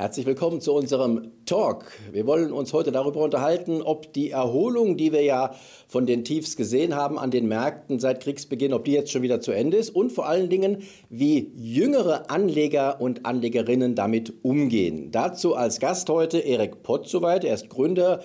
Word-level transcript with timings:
Herzlich 0.00 0.24
willkommen 0.24 0.62
zu 0.62 0.72
unserem 0.72 1.30
Talk. 1.44 1.92
Wir 2.10 2.26
wollen 2.26 2.52
uns 2.52 2.72
heute 2.72 2.90
darüber 2.90 3.20
unterhalten, 3.22 3.82
ob 3.82 4.14
die 4.14 4.30
Erholung, 4.30 4.96
die 4.96 5.12
wir 5.12 5.22
ja 5.22 5.54
von 5.88 6.06
den 6.06 6.24
Tiefs 6.24 6.56
gesehen 6.56 6.96
haben 6.96 7.18
an 7.18 7.30
den 7.30 7.46
Märkten 7.48 8.00
seit 8.00 8.22
Kriegsbeginn, 8.22 8.72
ob 8.72 8.86
die 8.86 8.92
jetzt 8.92 9.12
schon 9.12 9.20
wieder 9.20 9.42
zu 9.42 9.52
Ende 9.52 9.76
ist 9.76 9.90
und 9.90 10.10
vor 10.10 10.26
allen 10.26 10.48
Dingen, 10.48 10.84
wie 11.10 11.52
jüngere 11.54 12.30
Anleger 12.30 12.98
und 12.98 13.26
Anlegerinnen 13.26 13.94
damit 13.94 14.32
umgehen. 14.42 15.10
Dazu 15.10 15.54
als 15.54 15.80
Gast 15.80 16.08
heute 16.08 16.38
Erik 16.38 16.82
Potzowait, 16.82 17.44
er 17.44 17.52
ist 17.52 17.68
Gründer 17.68 18.22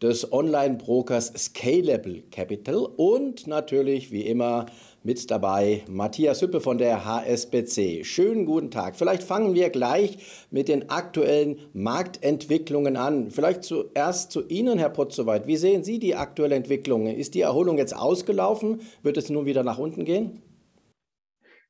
des 0.00 0.32
Online-Brokers 0.32 1.32
Scalable 1.36 2.22
Capital 2.30 2.86
und 2.96 3.48
natürlich 3.48 4.12
wie 4.12 4.22
immer 4.22 4.66
mit 5.06 5.30
dabei 5.30 5.84
Matthias 5.88 6.42
Hüppe 6.42 6.60
von 6.60 6.78
der 6.78 7.04
HSBC. 7.04 8.04
Schönen 8.04 8.44
guten 8.44 8.72
Tag. 8.72 8.96
Vielleicht 8.96 9.22
fangen 9.22 9.54
wir 9.54 9.70
gleich 9.70 10.18
mit 10.50 10.66
den 10.66 10.90
aktuellen 10.90 11.60
Marktentwicklungen 11.72 12.96
an. 12.96 13.30
Vielleicht 13.30 13.62
zuerst 13.62 14.32
zu 14.32 14.48
Ihnen, 14.48 14.80
Herr 14.80 14.88
Potzowait. 14.90 15.46
Wie 15.46 15.56
sehen 15.56 15.84
Sie 15.84 16.00
die 16.00 16.16
aktuelle 16.16 16.56
Entwicklung? 16.56 17.06
Ist 17.06 17.34
die 17.34 17.40
Erholung 17.42 17.78
jetzt 17.78 17.96
ausgelaufen? 17.96 18.80
Wird 19.04 19.16
es 19.16 19.30
nun 19.30 19.46
wieder 19.46 19.62
nach 19.62 19.78
unten 19.78 20.04
gehen? 20.04 20.42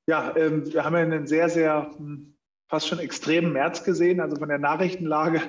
Ja, 0.07 0.35
ähm, 0.35 0.73
wir 0.73 0.83
haben 0.83 0.95
ja 0.95 1.01
einen 1.01 1.27
sehr, 1.27 1.51
sehr 1.51 1.91
hm, 1.95 2.39
fast 2.71 2.89
schon 2.89 3.01
extremen 3.01 3.53
März 3.53 3.85
gesehen, 3.85 4.21
also 4.21 4.37
von 4.37 4.49
der 4.49 4.59
Nachrichtenlage. 4.59 5.43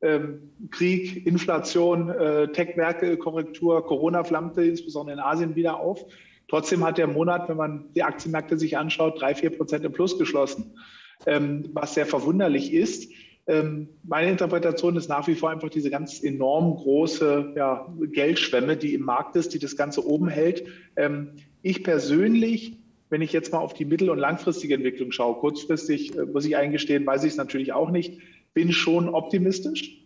Ähm, 0.00 0.52
Krieg, 0.70 1.26
Inflation, 1.26 2.08
äh, 2.08 2.52
Tech-Werke, 2.52 3.16
Korrektur, 3.16 3.84
Corona 3.84 4.22
flammte 4.22 4.62
insbesondere 4.64 5.16
in 5.16 5.20
Asien 5.20 5.56
wieder 5.56 5.80
auf. 5.80 6.06
Trotzdem 6.52 6.84
hat 6.84 6.98
der 6.98 7.06
Monat, 7.06 7.48
wenn 7.48 7.56
man 7.56 7.86
die 7.94 8.02
Aktienmärkte 8.02 8.58
sich 8.58 8.76
anschaut, 8.76 9.18
drei, 9.18 9.34
vier 9.34 9.48
Prozent 9.48 9.86
im 9.86 9.92
Plus 9.92 10.18
geschlossen, 10.18 10.78
ähm, 11.24 11.70
was 11.72 11.94
sehr 11.94 12.04
verwunderlich 12.04 12.74
ist. 12.74 13.10
Ähm, 13.46 13.88
meine 14.02 14.30
Interpretation 14.30 14.94
ist 14.96 15.08
nach 15.08 15.26
wie 15.26 15.34
vor 15.34 15.48
einfach 15.48 15.70
diese 15.70 15.88
ganz 15.88 16.22
enorm 16.22 16.76
große 16.76 17.54
ja, 17.56 17.90
Geldschwemme, 18.00 18.76
die 18.76 18.92
im 18.92 19.00
Markt 19.00 19.34
ist, 19.34 19.54
die 19.54 19.58
das 19.60 19.78
Ganze 19.78 20.06
oben 20.06 20.28
hält. 20.28 20.66
Ähm, 20.96 21.36
ich 21.62 21.82
persönlich, 21.82 22.76
wenn 23.08 23.22
ich 23.22 23.32
jetzt 23.32 23.50
mal 23.50 23.60
auf 23.60 23.72
die 23.72 23.86
mittel- 23.86 24.10
und 24.10 24.18
langfristige 24.18 24.74
Entwicklung 24.74 25.10
schaue, 25.10 25.36
kurzfristig 25.36 26.14
äh, 26.18 26.26
muss 26.26 26.44
ich 26.44 26.58
eingestehen, 26.58 27.06
weiß 27.06 27.24
ich 27.24 27.30
es 27.30 27.38
natürlich 27.38 27.72
auch 27.72 27.90
nicht, 27.90 28.20
bin 28.52 28.72
schon 28.72 29.08
optimistisch 29.08 30.01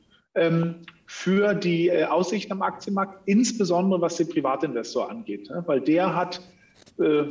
für 1.06 1.54
die 1.54 1.88
äh, 1.88 2.04
Aussichten 2.04 2.52
am 2.52 2.62
Aktienmarkt, 2.62 3.20
insbesondere 3.26 4.00
was 4.00 4.16
den 4.16 4.28
Privatinvestor 4.28 5.08
angeht, 5.08 5.48
ne? 5.48 5.62
weil 5.66 5.80
der 5.80 6.14
hat 6.14 6.40
äh, 6.98 7.24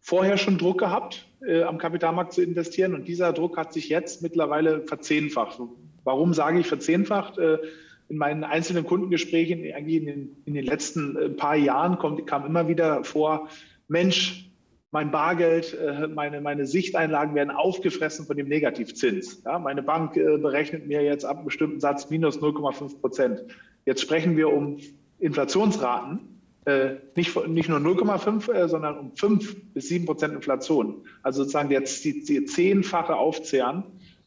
vorher 0.00 0.38
schon 0.38 0.58
Druck 0.58 0.78
gehabt, 0.78 1.26
äh, 1.46 1.62
am 1.62 1.78
Kapitalmarkt 1.78 2.32
zu 2.32 2.42
investieren 2.42 2.94
und 2.94 3.06
dieser 3.06 3.32
Druck 3.32 3.56
hat 3.56 3.72
sich 3.72 3.88
jetzt 3.88 4.22
mittlerweile 4.22 4.80
verzehnfacht. 4.80 5.60
Warum 6.04 6.32
sage 6.32 6.58
ich 6.58 6.66
verzehnfacht? 6.66 7.36
In 8.08 8.16
meinen 8.16 8.42
einzelnen 8.42 8.86
Kundengesprächen, 8.86 9.60
eigentlich 9.74 9.96
in 9.96 10.06
den, 10.06 10.36
in 10.46 10.54
den 10.54 10.64
letzten 10.64 11.36
paar 11.36 11.56
Jahren, 11.56 11.98
kommt, 11.98 12.26
kam 12.26 12.46
immer 12.46 12.66
wieder 12.66 13.04
vor, 13.04 13.48
Mensch, 13.88 14.47
mein 14.90 15.10
Bargeld, 15.10 15.74
äh, 15.74 16.08
meine, 16.08 16.40
meine 16.40 16.66
Sichteinlagen 16.66 17.34
werden 17.34 17.50
aufgefressen 17.50 18.26
von 18.26 18.36
dem 18.36 18.48
Negativzins. 18.48 19.42
Ja, 19.44 19.58
meine 19.58 19.82
Bank 19.82 20.16
äh, 20.16 20.38
berechnet 20.38 20.86
mir 20.86 21.02
jetzt 21.02 21.24
ab 21.24 21.36
einem 21.36 21.44
bestimmten 21.46 21.80
Satz 21.80 22.08
minus 22.10 22.40
0,5 22.40 23.00
Prozent. 23.00 23.44
Jetzt 23.84 24.00
sprechen 24.00 24.36
wir 24.36 24.52
um 24.52 24.78
Inflationsraten, 25.18 26.40
äh, 26.64 26.96
nicht, 27.16 27.48
nicht 27.48 27.68
nur 27.68 27.78
0,5, 27.78 28.68
sondern 28.68 28.98
um 28.98 29.16
5 29.16 29.72
bis 29.74 29.88
7 29.88 30.06
Prozent 30.06 30.34
Inflation. 30.34 31.06
Also 31.22 31.42
sozusagen 31.42 31.70
jetzt 31.70 32.04
die, 32.04 32.24
die 32.24 32.44
zehnfache 32.46 33.16
Aufzehren 33.16 33.84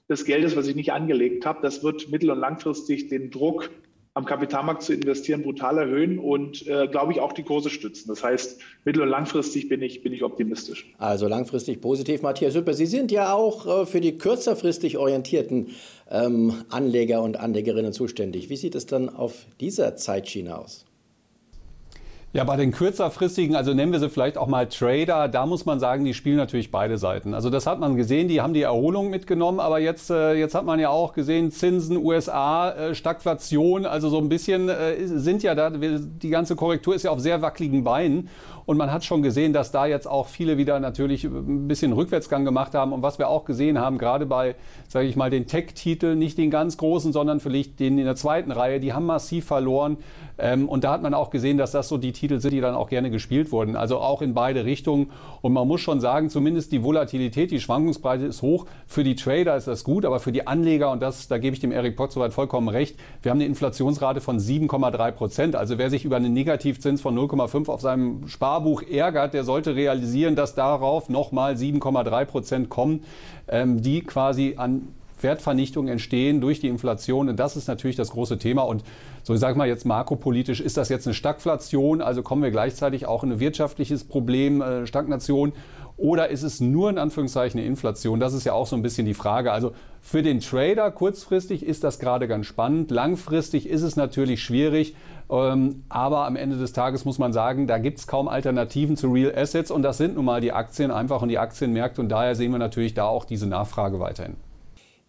des 0.09 0.25
Geldes, 0.25 0.55
was 0.55 0.67
ich 0.67 0.75
nicht 0.75 0.91
angelegt 0.91 1.45
habe. 1.45 1.59
Das 1.61 1.83
wird 1.83 2.09
mittel- 2.11 2.31
und 2.31 2.39
langfristig 2.39 3.07
den 3.07 3.31
Druck 3.31 3.69
am 4.13 4.25
Kapitalmarkt 4.25 4.83
zu 4.83 4.93
investieren, 4.93 5.41
brutal 5.41 5.77
erhöhen 5.77 6.19
und, 6.19 6.67
äh, 6.67 6.87
glaube 6.87 7.13
ich, 7.13 7.21
auch 7.21 7.31
die 7.31 7.43
Kurse 7.43 7.69
stützen. 7.69 8.09
Das 8.09 8.23
heißt, 8.23 8.59
mittel- 8.83 9.03
und 9.03 9.09
langfristig 9.09 9.69
bin 9.69 9.81
ich, 9.81 10.03
bin 10.03 10.11
ich 10.11 10.23
optimistisch. 10.23 10.91
Also 10.97 11.27
langfristig 11.27 11.79
positiv. 11.79 12.21
Matthias 12.21 12.53
Hüppe, 12.55 12.73
Sie 12.73 12.87
sind 12.87 13.11
ja 13.11 13.33
auch 13.33 13.83
äh, 13.83 13.85
für 13.85 14.01
die 14.01 14.17
kürzerfristig 14.17 14.97
orientierten 14.97 15.67
ähm, 16.09 16.53
Anleger 16.69 17.21
und 17.21 17.37
Anlegerinnen 17.37 17.93
zuständig. 17.93 18.49
Wie 18.49 18.57
sieht 18.57 18.75
es 18.75 18.85
dann 18.85 19.07
auf 19.07 19.45
dieser 19.61 19.95
Zeitschiene 19.95 20.57
aus? 20.57 20.85
Ja, 22.33 22.45
bei 22.45 22.55
den 22.55 22.71
kürzerfristigen, 22.71 23.57
also 23.57 23.73
nennen 23.73 23.91
wir 23.91 23.99
sie 23.99 24.09
vielleicht 24.09 24.37
auch 24.37 24.47
mal 24.47 24.65
Trader, 24.65 25.27
da 25.27 25.45
muss 25.45 25.65
man 25.65 25.81
sagen, 25.81 26.05
die 26.05 26.13
spielen 26.13 26.37
natürlich 26.37 26.71
beide 26.71 26.97
Seiten. 26.97 27.33
Also 27.33 27.49
das 27.49 27.67
hat 27.67 27.81
man 27.81 27.97
gesehen, 27.97 28.29
die 28.29 28.39
haben 28.39 28.53
die 28.53 28.61
Erholung 28.61 29.09
mitgenommen, 29.09 29.59
aber 29.59 29.79
jetzt, 29.79 30.09
äh, 30.09 30.35
jetzt 30.35 30.55
hat 30.55 30.63
man 30.63 30.79
ja 30.79 30.87
auch 30.87 31.11
gesehen, 31.11 31.51
Zinsen, 31.51 31.97
USA, 31.97 32.71
äh, 32.71 32.95
Stagflation, 32.95 33.85
also 33.85 34.07
so 34.07 34.17
ein 34.17 34.29
bisschen 34.29 34.69
äh, 34.69 34.95
sind 35.07 35.43
ja 35.43 35.55
da, 35.55 35.71
die 35.71 36.29
ganze 36.29 36.55
Korrektur 36.55 36.95
ist 36.95 37.03
ja 37.03 37.11
auf 37.11 37.19
sehr 37.19 37.41
wackeligen 37.41 37.83
Beinen. 37.83 38.29
Und 38.65 38.77
man 38.77 38.91
hat 38.91 39.03
schon 39.03 39.21
gesehen, 39.21 39.53
dass 39.53 39.71
da 39.71 39.85
jetzt 39.85 40.07
auch 40.07 40.27
viele 40.27 40.57
wieder 40.57 40.79
natürlich 40.79 41.23
ein 41.23 41.67
bisschen 41.67 41.93
Rückwärtsgang 41.93 42.45
gemacht 42.45 42.73
haben. 42.73 42.93
Und 42.93 43.01
was 43.01 43.19
wir 43.19 43.29
auch 43.29 43.45
gesehen 43.45 43.79
haben, 43.79 43.97
gerade 43.97 44.25
bei, 44.25 44.55
sage 44.87 45.07
ich 45.07 45.15
mal, 45.15 45.29
den 45.29 45.47
Tech-Titeln, 45.47 46.17
nicht 46.17 46.37
den 46.37 46.51
ganz 46.51 46.77
großen, 46.77 47.11
sondern 47.11 47.39
vielleicht 47.39 47.79
den 47.79 47.97
in 47.97 48.05
der 48.05 48.15
zweiten 48.15 48.51
Reihe, 48.51 48.79
die 48.79 48.93
haben 48.93 49.05
massiv 49.05 49.45
verloren. 49.45 49.97
Ähm, 50.37 50.69
und 50.69 50.83
da 50.83 50.91
hat 50.91 51.01
man 51.01 51.13
auch 51.13 51.29
gesehen, 51.29 51.57
dass 51.57 51.71
das 51.71 51.87
so 51.87 51.97
die 51.97 52.11
Titel 52.11 52.39
sind, 52.39 52.51
die 52.51 52.61
dann 52.61 52.75
auch 52.75 52.89
gerne 52.89 53.11
gespielt 53.11 53.51
wurden. 53.51 53.75
Also 53.75 53.99
auch 53.99 54.21
in 54.21 54.33
beide 54.33 54.65
Richtungen. 54.65 55.11
Und 55.41 55.53
man 55.53 55.67
muss 55.67 55.81
schon 55.81 55.99
sagen, 55.99 56.29
zumindest 56.29 56.71
die 56.71 56.83
Volatilität, 56.83 57.51
die 57.51 57.59
Schwankungsbreite 57.59 58.25
ist 58.25 58.41
hoch. 58.41 58.65
Für 58.87 59.03
die 59.03 59.15
Trader 59.15 59.55
ist 59.55 59.67
das 59.67 59.83
gut, 59.83 60.05
aber 60.05 60.19
für 60.19 60.31
die 60.31 60.47
Anleger, 60.47 60.91
und 60.91 61.01
das, 61.01 61.27
da 61.27 61.37
gebe 61.37 61.53
ich 61.53 61.59
dem 61.59 61.71
Erik 61.71 61.95
Potts 61.95 62.13
soweit 62.13 62.33
vollkommen 62.33 62.67
recht, 62.67 62.97
wir 63.21 63.31
haben 63.31 63.37
eine 63.37 63.45
Inflationsrate 63.45 64.21
von 64.21 64.39
7,3 64.39 65.11
Prozent. 65.11 65.55
Also 65.55 65.77
wer 65.77 65.89
sich 65.89 66.05
über 66.05 66.15
einen 66.15 66.33
Negativzins 66.33 67.01
von 67.01 67.17
0,5 67.17 67.69
auf 67.69 67.81
seinem 67.81 68.27
Spar 68.27 68.60
Sparbuch 68.61 68.83
ärgert, 68.83 69.33
der 69.33 69.43
sollte 69.43 69.75
realisieren, 69.75 70.35
dass 70.35 70.53
darauf 70.53 71.09
nochmal 71.09 71.55
7,3 71.55 72.25
Prozent 72.25 72.69
kommen, 72.69 73.03
ähm, 73.47 73.81
die 73.81 74.01
quasi 74.01 74.55
an 74.57 74.89
Wertvernichtung 75.23 75.87
entstehen 75.87 76.41
durch 76.41 76.59
die 76.59 76.67
Inflation. 76.67 77.29
Und 77.29 77.39
das 77.39 77.55
ist 77.55 77.67
natürlich 77.67 77.95
das 77.95 78.11
große 78.11 78.37
Thema. 78.37 78.63
Und 78.63 78.83
so, 79.23 79.33
ich 79.33 79.39
sage 79.39 79.57
mal 79.57 79.67
jetzt 79.67 79.85
makropolitisch, 79.85 80.61
ist 80.61 80.77
das 80.77 80.89
jetzt 80.89 81.07
eine 81.07 81.13
Stagflation? 81.13 82.01
Also 82.01 82.23
kommen 82.23 82.43
wir 82.43 82.51
gleichzeitig 82.51 83.05
auch 83.05 83.23
in 83.23 83.33
ein 83.33 83.39
wirtschaftliches 83.39 84.03
Problem, 84.03 84.61
äh, 84.61 84.87
Stagnation? 84.87 85.53
Oder 86.01 86.29
ist 86.29 86.41
es 86.41 86.59
nur 86.59 86.89
in 86.89 86.97
Anführungszeichen 86.97 87.59
eine 87.59 87.67
Inflation? 87.67 88.19
Das 88.19 88.33
ist 88.33 88.43
ja 88.43 88.53
auch 88.53 88.65
so 88.65 88.75
ein 88.75 88.81
bisschen 88.81 89.05
die 89.05 89.13
Frage. 89.13 89.51
Also 89.51 89.73
für 90.01 90.23
den 90.23 90.39
Trader 90.39 90.89
kurzfristig 90.89 91.63
ist 91.63 91.83
das 91.83 91.99
gerade 91.99 92.27
ganz 92.27 92.47
spannend. 92.47 92.89
Langfristig 92.89 93.69
ist 93.69 93.83
es 93.83 93.95
natürlich 93.95 94.41
schwierig. 94.41 94.95
Ähm, 95.29 95.83
aber 95.89 96.25
am 96.25 96.35
Ende 96.35 96.57
des 96.57 96.73
Tages 96.73 97.05
muss 97.05 97.19
man 97.19 97.33
sagen, 97.33 97.67
da 97.67 97.77
gibt 97.77 97.99
es 97.99 98.07
kaum 98.07 98.27
Alternativen 98.27 98.97
zu 98.97 99.11
Real 99.11 99.31
Assets. 99.35 99.69
Und 99.69 99.83
das 99.83 99.99
sind 99.99 100.15
nun 100.15 100.25
mal 100.25 100.41
die 100.41 100.53
Aktien 100.53 100.89
einfach 100.89 101.21
und 101.21 101.29
die 101.29 101.37
Aktienmärkte. 101.37 102.01
Und 102.01 102.09
daher 102.09 102.35
sehen 102.35 102.51
wir 102.51 102.57
natürlich 102.57 102.95
da 102.95 103.05
auch 103.05 103.23
diese 103.23 103.45
Nachfrage 103.45 103.99
weiterhin. 103.99 104.37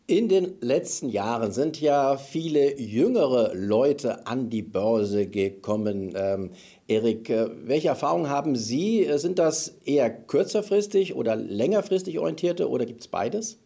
In 0.08 0.28
den 0.28 0.54
letzten 0.60 1.08
Jahren 1.08 1.52
sind 1.52 1.80
ja 1.80 2.16
viele 2.16 2.78
jüngere 2.80 3.54
Leute 3.54 4.26
an 4.26 4.50
die 4.50 4.62
Börse 4.62 5.28
gekommen. 5.28 6.12
Ähm, 6.16 6.50
Erik, 6.88 7.30
äh, 7.30 7.48
welche 7.64 7.88
Erfahrungen 7.88 8.28
haben 8.28 8.56
Sie? 8.56 9.08
Sind 9.14 9.38
das 9.38 9.68
eher 9.84 10.10
kürzerfristig 10.10 11.14
oder 11.14 11.36
längerfristig 11.36 12.18
orientierte 12.18 12.68
oder 12.68 12.84
gibt 12.84 13.02
es 13.02 13.08
beides? 13.08 13.60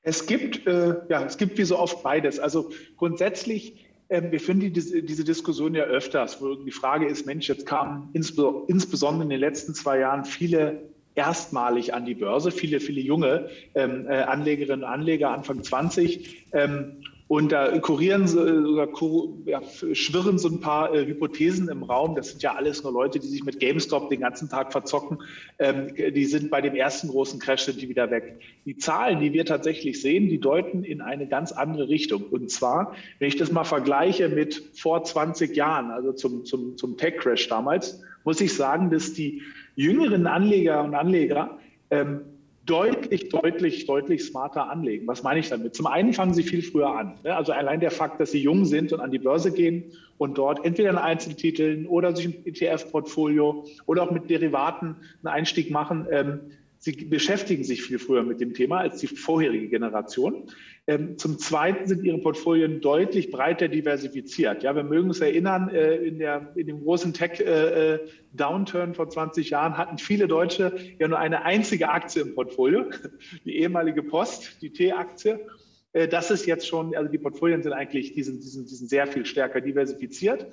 Es 0.00 0.24
gibt, 0.26 0.66
äh, 0.66 0.94
ja, 1.10 1.26
es 1.26 1.36
gibt 1.36 1.58
wie 1.58 1.64
so 1.64 1.78
oft 1.78 2.02
beides. 2.02 2.38
Also 2.38 2.70
grundsätzlich, 2.96 3.84
äh, 4.08 4.22
wir 4.30 4.40
finden 4.40 4.72
diese, 4.72 5.02
diese 5.02 5.24
Diskussion 5.24 5.74
ja 5.74 5.84
öfters, 5.84 6.40
wo 6.40 6.54
die 6.54 6.70
Frage 6.70 7.06
ist, 7.06 7.26
Mensch, 7.26 7.48
jetzt 7.48 7.66
kamen 7.66 8.08
insbesondere 8.14 9.24
in 9.24 9.28
den 9.28 9.40
letzten 9.40 9.74
zwei 9.74 9.98
Jahren 9.98 10.24
viele 10.24 10.95
erstmalig 11.16 11.94
an 11.94 12.04
die 12.04 12.14
Börse, 12.14 12.52
viele, 12.52 12.78
viele 12.78 13.00
junge 13.00 13.48
ähm, 13.74 14.06
äh, 14.06 14.18
Anlegerinnen 14.18 14.84
und 14.84 14.88
Anleger, 14.88 15.30
Anfang 15.30 15.64
20. 15.64 16.46
Ähm, 16.52 17.02
und 17.28 17.50
da 17.50 17.76
kurieren 17.80 18.22
oder 18.38 18.86
kur, 18.86 19.36
ja, 19.46 19.60
schwirren 19.92 20.38
so 20.38 20.48
ein 20.48 20.60
paar 20.60 20.94
äh, 20.94 21.04
Hypothesen 21.06 21.68
im 21.68 21.82
Raum. 21.82 22.14
Das 22.14 22.28
sind 22.28 22.42
ja 22.44 22.54
alles 22.54 22.84
nur 22.84 22.92
Leute, 22.92 23.18
die 23.18 23.26
sich 23.26 23.42
mit 23.42 23.58
GameStop 23.58 24.10
den 24.10 24.20
ganzen 24.20 24.48
Tag 24.48 24.70
verzocken. 24.70 25.18
Ähm, 25.58 25.92
die 25.96 26.24
sind 26.24 26.50
bei 26.50 26.60
dem 26.60 26.76
ersten 26.76 27.08
großen 27.08 27.40
Crash 27.40 27.62
sind 27.62 27.82
die 27.82 27.88
wieder 27.88 28.12
weg. 28.12 28.38
Die 28.64 28.76
Zahlen, 28.76 29.18
die 29.18 29.32
wir 29.32 29.44
tatsächlich 29.44 30.00
sehen, 30.00 30.28
die 30.28 30.38
deuten 30.38 30.84
in 30.84 31.00
eine 31.00 31.26
ganz 31.26 31.50
andere 31.50 31.88
Richtung. 31.88 32.22
Und 32.30 32.48
zwar, 32.52 32.94
wenn 33.18 33.26
ich 33.26 33.36
das 33.36 33.50
mal 33.50 33.64
vergleiche 33.64 34.28
mit 34.28 34.62
vor 34.74 35.02
20 35.02 35.56
Jahren, 35.56 35.90
also 35.90 36.12
zum, 36.12 36.44
zum, 36.44 36.76
zum 36.76 36.96
Tech-Crash 36.96 37.48
damals, 37.48 38.02
muss 38.22 38.40
ich 38.40 38.54
sagen, 38.54 38.90
dass 38.90 39.14
die 39.14 39.42
jüngeren 39.76 40.26
Anleger 40.26 40.82
und 40.82 40.94
Anleger 40.94 41.58
ähm, 41.90 42.22
deutlich, 42.64 43.28
deutlich, 43.28 43.86
deutlich 43.86 44.24
smarter 44.24 44.68
anlegen. 44.68 45.06
Was 45.06 45.22
meine 45.22 45.38
ich 45.38 45.48
damit? 45.48 45.76
Zum 45.76 45.86
einen 45.86 46.12
fangen 46.12 46.34
sie 46.34 46.42
viel 46.42 46.62
früher 46.62 46.88
an. 46.88 47.14
Ne? 47.22 47.34
Also 47.34 47.52
allein 47.52 47.78
der 47.78 47.92
Fakt, 47.92 48.20
dass 48.20 48.32
sie 48.32 48.42
jung 48.42 48.64
sind 48.64 48.92
und 48.92 49.00
an 49.00 49.12
die 49.12 49.20
Börse 49.20 49.52
gehen 49.52 49.92
und 50.18 50.36
dort 50.36 50.64
entweder 50.64 50.90
in 50.90 50.98
Einzeltiteln 50.98 51.86
oder 51.86 52.14
sich 52.16 52.26
ein 52.26 52.34
ETF-Portfolio 52.44 53.64
oder 53.86 54.02
auch 54.02 54.10
mit 54.10 54.28
Derivaten 54.28 54.96
einen 55.22 55.34
Einstieg 55.34 55.70
machen, 55.70 56.06
ähm, 56.10 56.40
Sie 56.86 56.92
beschäftigen 56.92 57.64
sich 57.64 57.82
viel 57.82 57.98
früher 57.98 58.22
mit 58.22 58.40
dem 58.40 58.54
Thema 58.54 58.78
als 58.78 59.00
die 59.00 59.08
vorherige 59.08 59.66
Generation. 59.66 60.44
Ähm, 60.86 61.18
zum 61.18 61.36
Zweiten 61.36 61.88
sind 61.88 62.04
ihre 62.04 62.18
Portfolien 62.18 62.80
deutlich 62.80 63.32
breiter 63.32 63.66
diversifiziert. 63.66 64.62
Ja, 64.62 64.76
wir 64.76 64.84
mögen 64.84 65.08
uns 65.08 65.18
erinnern, 65.18 65.68
äh, 65.68 65.96
in, 65.96 66.20
der, 66.20 66.52
in 66.54 66.68
dem 66.68 66.84
großen 66.84 67.12
Tech-Downturn 67.12 68.90
äh, 68.92 68.94
vor 68.94 69.10
20 69.10 69.50
Jahren 69.50 69.76
hatten 69.76 69.98
viele 69.98 70.28
Deutsche 70.28 70.76
ja 71.00 71.08
nur 71.08 71.18
eine 71.18 71.44
einzige 71.44 71.88
Aktie 71.88 72.22
im 72.22 72.36
Portfolio, 72.36 72.84
die 73.44 73.56
ehemalige 73.56 74.04
Post, 74.04 74.62
die 74.62 74.72
T-Aktie. 74.72 75.44
Äh, 75.92 76.06
das 76.06 76.30
ist 76.30 76.46
jetzt 76.46 76.68
schon, 76.68 76.94
also 76.94 77.10
die 77.10 77.18
Portfolien 77.18 77.64
sind 77.64 77.72
eigentlich, 77.72 78.12
die 78.12 78.22
sind, 78.22 78.44
die 78.44 78.48
sind, 78.48 78.70
die 78.70 78.74
sind 78.76 78.88
sehr 78.88 79.08
viel 79.08 79.26
stärker 79.26 79.60
diversifiziert. 79.60 80.46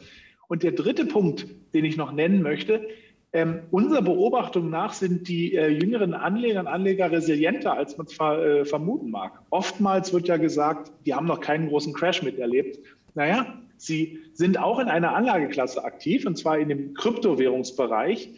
Und 0.48 0.64
der 0.64 0.72
dritte 0.72 1.06
Punkt, 1.06 1.46
den 1.76 1.86
ich 1.86 1.96
noch 1.96 2.12
nennen 2.12 2.42
möchte, 2.42 2.88
ähm, 3.34 3.64
unserer 3.72 4.04
Beobachtung 4.04 4.70
nach 4.70 4.94
sind 4.94 5.28
die 5.28 5.56
äh, 5.56 5.68
jüngeren 5.68 6.14
Anleger 6.14 6.60
und 6.60 6.68
Anleger 6.68 7.12
resilienter, 7.12 7.74
als 7.74 7.98
man 7.98 8.06
es 8.06 8.20
äh, 8.20 8.64
vermuten 8.64 9.10
mag. 9.10 9.42
Oftmals 9.50 10.14
wird 10.14 10.28
ja 10.28 10.38
gesagt, 10.38 10.92
die 11.06 11.16
haben 11.16 11.26
noch 11.26 11.40
keinen 11.40 11.70
großen 11.70 11.94
Crash 11.94 12.22
miterlebt. 12.22 12.78
Naja, 13.16 13.60
sie 13.78 14.20
sind 14.34 14.60
auch 14.60 14.78
in 14.78 14.88
einer 14.88 15.16
Anlageklasse 15.16 15.84
aktiv, 15.84 16.28
und 16.28 16.38
zwar 16.38 16.60
in 16.60 16.70
dem 16.70 16.94
Kryptowährungsbereich, 16.94 18.30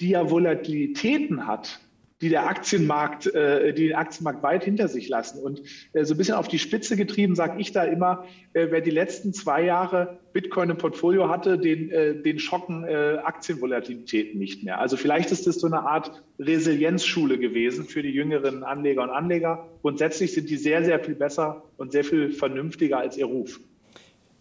die 0.00 0.10
ja 0.10 0.30
Volatilitäten 0.30 1.46
hat, 1.46 1.80
die 2.20 2.28
der 2.30 2.48
Aktienmarkt, 2.48 3.32
äh, 3.32 3.72
die 3.72 3.88
den 3.88 3.94
Aktienmarkt 3.94 4.42
weit 4.42 4.64
hinter 4.64 4.88
sich 4.88 5.08
lassen. 5.08 5.40
Und 5.40 5.62
äh, 5.92 6.04
so 6.04 6.14
ein 6.14 6.16
bisschen 6.18 6.34
auf 6.34 6.48
die 6.48 6.58
Spitze 6.58 6.96
getrieben, 6.96 7.36
sage 7.36 7.60
ich 7.60 7.72
da 7.72 7.84
immer, 7.84 8.24
äh, 8.54 8.66
wer 8.70 8.80
die 8.80 8.90
letzten 8.90 9.32
zwei 9.32 9.64
Jahre 9.64 10.18
Bitcoin 10.32 10.70
im 10.70 10.78
Portfolio 10.78 11.28
hatte, 11.28 11.58
den, 11.58 11.90
äh, 11.90 12.16
den 12.16 12.38
schocken 12.40 12.84
äh, 12.84 13.18
Aktienvolatilitäten 13.22 14.38
nicht 14.38 14.64
mehr. 14.64 14.80
Also 14.80 14.96
vielleicht 14.96 15.30
ist 15.30 15.46
das 15.46 15.60
so 15.60 15.68
eine 15.68 15.80
Art 15.80 16.24
Resilienzschule 16.40 17.38
gewesen 17.38 17.84
für 17.84 18.02
die 18.02 18.10
jüngeren 18.10 18.64
Anleger 18.64 19.04
und 19.04 19.10
Anleger. 19.10 19.68
Grundsätzlich 19.82 20.34
sind 20.34 20.50
die 20.50 20.56
sehr, 20.56 20.84
sehr 20.84 20.98
viel 20.98 21.14
besser 21.14 21.62
und 21.76 21.92
sehr 21.92 22.04
viel 22.04 22.32
vernünftiger 22.32 22.98
als 22.98 23.16
ihr 23.16 23.26
Ruf. 23.26 23.60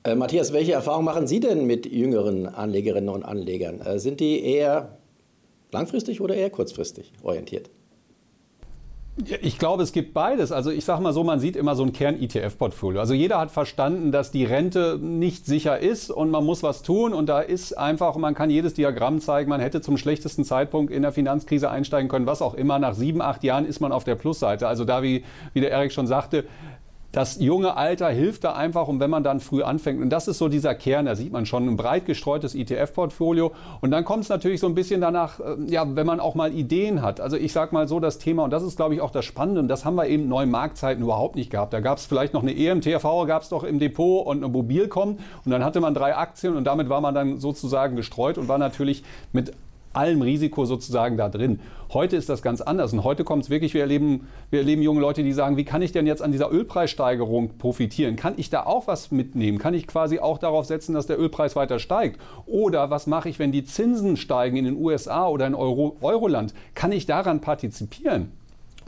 Äh, 0.03 0.15
Matthias, 0.15 0.51
welche 0.51 0.73
Erfahrungen 0.73 1.05
machen 1.05 1.27
Sie 1.27 1.39
denn 1.39 1.67
mit 1.67 1.85
jüngeren 1.85 2.47
Anlegerinnen 2.47 3.09
und 3.09 3.23
Anlegern? 3.23 3.81
Sind 3.99 4.19
die 4.19 4.43
eher 4.43 4.97
Langfristig 5.71 6.21
oder 6.21 6.35
eher 6.35 6.49
kurzfristig 6.49 7.11
orientiert? 7.23 7.69
Ich 9.41 9.57
glaube, 9.57 9.81
es 9.81 9.93
gibt 9.93 10.13
beides. 10.13 10.51
Also 10.51 10.69
ich 10.69 10.85
sage 10.85 11.01
mal 11.01 11.11
so, 11.11 11.23
man 11.23 11.39
sieht 11.39 11.55
immer 11.55 11.75
so 11.75 11.81
ein 11.81 11.91
Kern-ETF-Portfolio. 11.91 12.99
Also 12.99 13.15
jeder 13.15 13.39
hat 13.39 13.49
verstanden, 13.49 14.11
dass 14.11 14.29
die 14.29 14.45
Rente 14.45 14.99
nicht 15.01 15.47
sicher 15.47 15.79
ist 15.79 16.11
und 16.11 16.29
man 16.29 16.45
muss 16.45 16.61
was 16.61 16.83
tun. 16.83 17.15
Und 17.15 17.27
da 17.27 17.39
ist 17.39 17.75
einfach, 17.75 18.15
man 18.17 18.35
kann 18.35 18.51
jedes 18.51 18.75
Diagramm 18.75 19.19
zeigen, 19.19 19.49
man 19.49 19.59
hätte 19.59 19.81
zum 19.81 19.97
schlechtesten 19.97 20.43
Zeitpunkt 20.43 20.93
in 20.93 21.01
der 21.01 21.11
Finanzkrise 21.11 21.71
einsteigen 21.71 22.09
können, 22.09 22.27
was 22.27 22.43
auch 22.43 22.53
immer. 22.53 22.77
Nach 22.77 22.93
sieben, 22.93 23.23
acht 23.23 23.43
Jahren 23.43 23.65
ist 23.65 23.79
man 23.79 23.91
auf 23.91 24.03
der 24.03 24.13
Plusseite. 24.15 24.67
Also 24.67 24.85
da, 24.85 25.01
wie, 25.01 25.23
wie 25.53 25.61
der 25.61 25.71
Erik 25.71 25.91
schon 25.91 26.05
sagte, 26.05 26.43
das 27.17 27.39
junge 27.39 27.75
Alter 27.75 28.09
hilft 28.09 28.43
da 28.43 28.53
einfach 28.53 28.87
und 28.87 28.99
wenn 28.99 29.09
man 29.09 29.23
dann 29.23 29.39
früh 29.39 29.63
anfängt, 29.63 29.99
und 29.99 30.11
das 30.11 30.27
ist 30.27 30.37
so 30.37 30.49
dieser 30.49 30.75
Kern, 30.75 31.07
da 31.07 31.15
sieht 31.15 31.33
man 31.33 31.47
schon 31.47 31.67
ein 31.67 31.75
breit 31.75 32.05
gestreutes 32.05 32.53
ETF-Portfolio 32.53 33.53
und 33.81 33.89
dann 33.89 34.05
kommt 34.05 34.25
es 34.25 34.29
natürlich 34.29 34.59
so 34.59 34.67
ein 34.67 34.75
bisschen 34.75 35.01
danach, 35.01 35.39
äh, 35.39 35.55
ja, 35.65 35.95
wenn 35.95 36.05
man 36.05 36.19
auch 36.19 36.35
mal 36.35 36.53
Ideen 36.53 37.01
hat. 37.01 37.19
Also 37.19 37.35
ich 37.35 37.53
sage 37.53 37.73
mal 37.73 37.87
so, 37.87 37.99
das 37.99 38.19
Thema, 38.19 38.43
und 38.43 38.51
das 38.51 38.61
ist 38.61 38.75
glaube 38.75 38.93
ich 38.93 39.01
auch 39.01 39.09
das 39.09 39.25
Spannende, 39.25 39.61
und 39.61 39.67
das 39.67 39.83
haben 39.83 39.95
wir 39.95 40.05
eben 40.05 40.23
in 40.23 40.29
neuen 40.29 40.51
Marktzeiten 40.51 41.03
überhaupt 41.03 41.35
nicht 41.35 41.49
gehabt. 41.49 41.73
Da 41.73 41.79
gab 41.79 41.97
es 41.97 42.05
vielleicht 42.05 42.35
noch 42.35 42.43
eine 42.43 42.55
EMTV, 42.55 43.25
gab 43.25 43.41
es 43.41 43.49
doch 43.49 43.63
im 43.63 43.79
Depot 43.79 44.23
und 44.27 44.37
eine 44.37 44.49
Mobilcom 44.49 45.17
und 45.43 45.51
dann 45.51 45.63
hatte 45.63 45.79
man 45.79 45.95
drei 45.95 46.15
Aktien 46.15 46.55
und 46.55 46.65
damit 46.65 46.87
war 46.87 47.01
man 47.01 47.15
dann 47.15 47.39
sozusagen 47.39 47.95
gestreut 47.95 48.37
und 48.37 48.47
war 48.47 48.59
natürlich 48.59 49.03
mit 49.33 49.53
allem 49.93 50.21
Risiko 50.21 50.65
sozusagen 50.65 51.17
da 51.17 51.29
drin. 51.29 51.59
Heute 51.93 52.17
ist 52.17 52.27
das 52.29 52.41
ganz 52.41 52.61
anders 52.61 52.93
und 52.93 53.03
heute 53.03 53.23
kommt 53.23 53.43
es 53.43 53.49
wirklich, 53.49 53.73
wir 53.73 53.81
erleben, 53.81 54.27
wir 54.49 54.59
erleben 54.59 54.81
junge 54.81 54.99
Leute, 54.99 55.23
die 55.23 55.31
sagen, 55.31 55.57
wie 55.57 55.63
kann 55.63 55.81
ich 55.81 55.91
denn 55.91 56.05
jetzt 56.05 56.21
an 56.21 56.31
dieser 56.31 56.51
Ölpreissteigerung 56.51 57.57
profitieren? 57.57 58.15
Kann 58.15 58.33
ich 58.37 58.49
da 58.49 58.65
auch 58.65 58.87
was 58.87 59.11
mitnehmen? 59.11 59.57
Kann 59.57 59.73
ich 59.73 59.87
quasi 59.87 60.19
auch 60.19 60.37
darauf 60.37 60.65
setzen, 60.65 60.93
dass 60.93 61.07
der 61.07 61.19
Ölpreis 61.19 61.55
weiter 61.55 61.79
steigt? 61.79 62.19
Oder 62.45 62.89
was 62.89 63.07
mache 63.07 63.29
ich, 63.29 63.39
wenn 63.39 63.51
die 63.51 63.63
Zinsen 63.63 64.17
steigen 64.17 64.57
in 64.57 64.65
den 64.65 64.77
USA 64.77 65.27
oder 65.27 65.47
in 65.47 65.55
Euro, 65.55 65.97
Euroland? 66.01 66.53
Kann 66.75 66.91
ich 66.91 67.05
daran 67.05 67.41
partizipieren? 67.41 68.31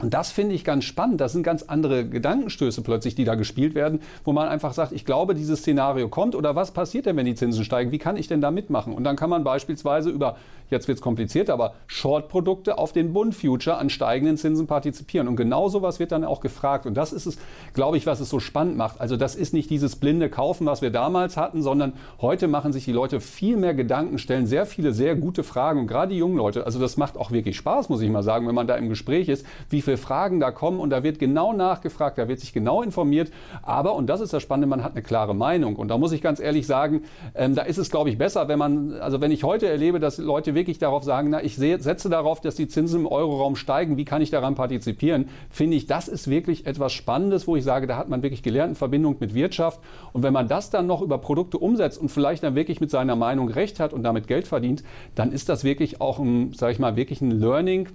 Und 0.00 0.14
das 0.14 0.30
finde 0.30 0.54
ich 0.54 0.64
ganz 0.64 0.84
spannend. 0.84 1.20
Das 1.20 1.32
sind 1.32 1.42
ganz 1.42 1.62
andere 1.64 2.06
Gedankenstöße 2.06 2.82
plötzlich, 2.82 3.14
die 3.14 3.24
da 3.24 3.34
gespielt 3.34 3.74
werden, 3.74 4.00
wo 4.24 4.32
man 4.32 4.48
einfach 4.48 4.72
sagt, 4.72 4.92
ich 4.92 5.04
glaube, 5.04 5.34
dieses 5.34 5.60
Szenario 5.60 6.08
kommt 6.08 6.34
oder 6.34 6.56
was 6.56 6.70
passiert 6.70 7.06
denn, 7.06 7.16
wenn 7.16 7.26
die 7.26 7.34
Zinsen 7.34 7.64
steigen? 7.64 7.92
Wie 7.92 7.98
kann 7.98 8.16
ich 8.16 8.26
denn 8.26 8.40
da 8.40 8.50
mitmachen? 8.50 8.94
Und 8.94 9.04
dann 9.04 9.16
kann 9.16 9.28
man 9.28 9.44
beispielsweise 9.44 10.08
über, 10.08 10.36
jetzt 10.70 10.88
wird 10.88 10.96
es 10.98 11.02
kompliziert, 11.02 11.50
aber 11.50 11.74
Short-Produkte 11.86 12.78
auf 12.78 12.92
den 12.92 13.12
Bund-Future 13.12 13.76
an 13.76 13.90
steigenden 13.90 14.38
Zinsen 14.38 14.66
partizipieren. 14.66 15.28
Und 15.28 15.36
genau 15.36 15.68
sowas 15.68 16.00
wird 16.00 16.12
dann 16.12 16.24
auch 16.24 16.40
gefragt. 16.40 16.86
Und 16.86 16.94
das 16.94 17.12
ist 17.12 17.26
es, 17.26 17.38
glaube 17.74 17.98
ich, 17.98 18.06
was 18.06 18.20
es 18.20 18.30
so 18.30 18.40
spannend 18.40 18.78
macht. 18.78 19.00
Also 19.00 19.16
das 19.16 19.34
ist 19.34 19.52
nicht 19.52 19.68
dieses 19.68 19.96
blinde 19.96 20.30
Kaufen, 20.30 20.66
was 20.66 20.80
wir 20.80 20.90
damals 20.90 21.36
hatten, 21.36 21.62
sondern 21.62 21.92
heute 22.22 22.48
machen 22.48 22.72
sich 22.72 22.86
die 22.86 22.92
Leute 22.92 23.20
viel 23.20 23.58
mehr 23.58 23.74
Gedanken, 23.74 24.18
stellen 24.18 24.46
sehr 24.46 24.64
viele, 24.64 24.92
sehr 24.92 25.14
gute 25.14 25.42
Fragen. 25.42 25.80
Und 25.80 25.86
gerade 25.88 26.12
die 26.12 26.18
jungen 26.18 26.36
Leute, 26.36 26.64
also 26.64 26.78
das 26.78 26.96
macht 26.96 27.18
auch 27.18 27.30
wirklich 27.30 27.56
Spaß, 27.56 27.90
muss 27.90 28.00
ich 28.00 28.08
mal 28.08 28.22
sagen, 28.22 28.48
wenn 28.48 28.54
man 28.54 28.66
da 28.66 28.76
im 28.76 28.88
Gespräch 28.88 29.28
ist, 29.28 29.44
wie 29.68 29.82
viele 29.90 29.98
Fragen 29.98 30.38
da 30.38 30.52
kommen 30.52 30.78
und 30.78 30.90
da 30.90 31.02
wird 31.02 31.18
genau 31.18 31.52
nachgefragt, 31.52 32.16
da 32.16 32.28
wird 32.28 32.38
sich 32.38 32.52
genau 32.52 32.82
informiert. 32.82 33.32
Aber, 33.62 33.96
und 33.96 34.06
das 34.06 34.20
ist 34.20 34.32
das 34.32 34.42
Spannende, 34.42 34.68
man 34.68 34.84
hat 34.84 34.92
eine 34.92 35.02
klare 35.02 35.34
Meinung. 35.34 35.74
Und 35.76 35.88
da 35.88 35.98
muss 35.98 36.12
ich 36.12 36.22
ganz 36.22 36.38
ehrlich 36.38 36.66
sagen, 36.66 37.02
ähm, 37.34 37.56
da 37.56 37.62
ist 37.62 37.78
es, 37.78 37.90
glaube 37.90 38.08
ich, 38.08 38.18
besser, 38.18 38.46
wenn 38.46 38.58
man, 38.58 38.92
also 38.94 39.20
wenn 39.20 39.32
ich 39.32 39.42
heute 39.42 39.66
erlebe, 39.66 39.98
dass 39.98 40.18
Leute 40.18 40.54
wirklich 40.54 40.78
darauf 40.78 41.02
sagen, 41.02 41.30
na, 41.30 41.42
ich 41.42 41.56
setze 41.56 42.08
darauf, 42.08 42.40
dass 42.40 42.54
die 42.54 42.68
Zinsen 42.68 43.00
im 43.00 43.06
Euroraum 43.06 43.56
steigen, 43.56 43.96
wie 43.96 44.04
kann 44.04 44.22
ich 44.22 44.30
daran 44.30 44.54
partizipieren, 44.54 45.28
finde 45.50 45.76
ich, 45.76 45.86
das 45.86 46.06
ist 46.06 46.30
wirklich 46.30 46.66
etwas 46.66 46.92
Spannendes, 46.92 47.48
wo 47.48 47.56
ich 47.56 47.64
sage, 47.64 47.88
da 47.88 47.96
hat 47.96 48.08
man 48.08 48.22
wirklich 48.22 48.42
gelernt 48.42 48.70
in 48.70 48.76
Verbindung 48.76 49.16
mit 49.18 49.34
Wirtschaft. 49.34 49.80
Und 50.12 50.22
wenn 50.22 50.32
man 50.32 50.46
das 50.46 50.70
dann 50.70 50.86
noch 50.86 51.02
über 51.02 51.18
Produkte 51.18 51.58
umsetzt 51.58 52.00
und 52.00 52.10
vielleicht 52.10 52.44
dann 52.44 52.54
wirklich 52.54 52.80
mit 52.80 52.90
seiner 52.90 53.16
Meinung 53.16 53.48
recht 53.48 53.80
hat 53.80 53.92
und 53.92 54.04
damit 54.04 54.28
Geld 54.28 54.46
verdient, 54.46 54.84
dann 55.16 55.32
ist 55.32 55.48
das 55.48 55.64
wirklich 55.64 56.00
auch 56.00 56.20
ein, 56.20 56.52
sage 56.52 56.72
ich 56.72 56.78
mal, 56.78 56.94
wirklich 56.94 57.20
ein 57.20 57.32
Learning, 57.32 57.88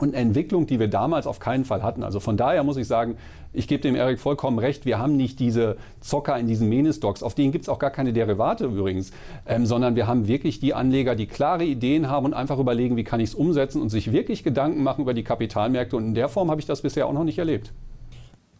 und 0.00 0.14
Entwicklung, 0.14 0.66
die 0.66 0.80
wir 0.80 0.88
damals 0.88 1.26
auf 1.26 1.38
keinen 1.38 1.64
Fall 1.64 1.82
hatten. 1.82 2.02
Also 2.02 2.20
von 2.20 2.36
daher 2.36 2.64
muss 2.64 2.76
ich 2.76 2.86
sagen, 2.86 3.16
ich 3.52 3.68
gebe 3.68 3.80
dem 3.82 3.94
Erik 3.94 4.18
vollkommen 4.18 4.58
recht, 4.58 4.84
wir 4.84 4.98
haben 4.98 5.16
nicht 5.16 5.38
diese 5.38 5.76
Zocker 6.00 6.36
in 6.36 6.48
diesen 6.48 6.68
Mini-Stocks, 6.68 7.22
auf 7.22 7.34
denen 7.34 7.52
gibt 7.52 7.64
es 7.64 7.68
auch 7.68 7.78
gar 7.78 7.90
keine 7.90 8.12
Derivate 8.12 8.64
übrigens, 8.64 9.12
ähm, 9.46 9.64
sondern 9.64 9.94
wir 9.94 10.08
haben 10.08 10.26
wirklich 10.26 10.58
die 10.58 10.74
Anleger, 10.74 11.14
die 11.14 11.26
klare 11.26 11.64
Ideen 11.64 12.08
haben 12.08 12.26
und 12.26 12.34
einfach 12.34 12.58
überlegen, 12.58 12.96
wie 12.96 13.04
kann 13.04 13.20
ich 13.20 13.30
es 13.30 13.34
umsetzen 13.34 13.80
und 13.80 13.90
sich 13.90 14.10
wirklich 14.10 14.42
Gedanken 14.42 14.82
machen 14.82 15.02
über 15.02 15.14
die 15.14 15.22
Kapitalmärkte. 15.22 15.96
Und 15.96 16.04
in 16.06 16.14
der 16.14 16.28
Form 16.28 16.50
habe 16.50 16.60
ich 16.60 16.66
das 16.66 16.82
bisher 16.82 17.06
auch 17.06 17.12
noch 17.12 17.24
nicht 17.24 17.38
erlebt. 17.38 17.72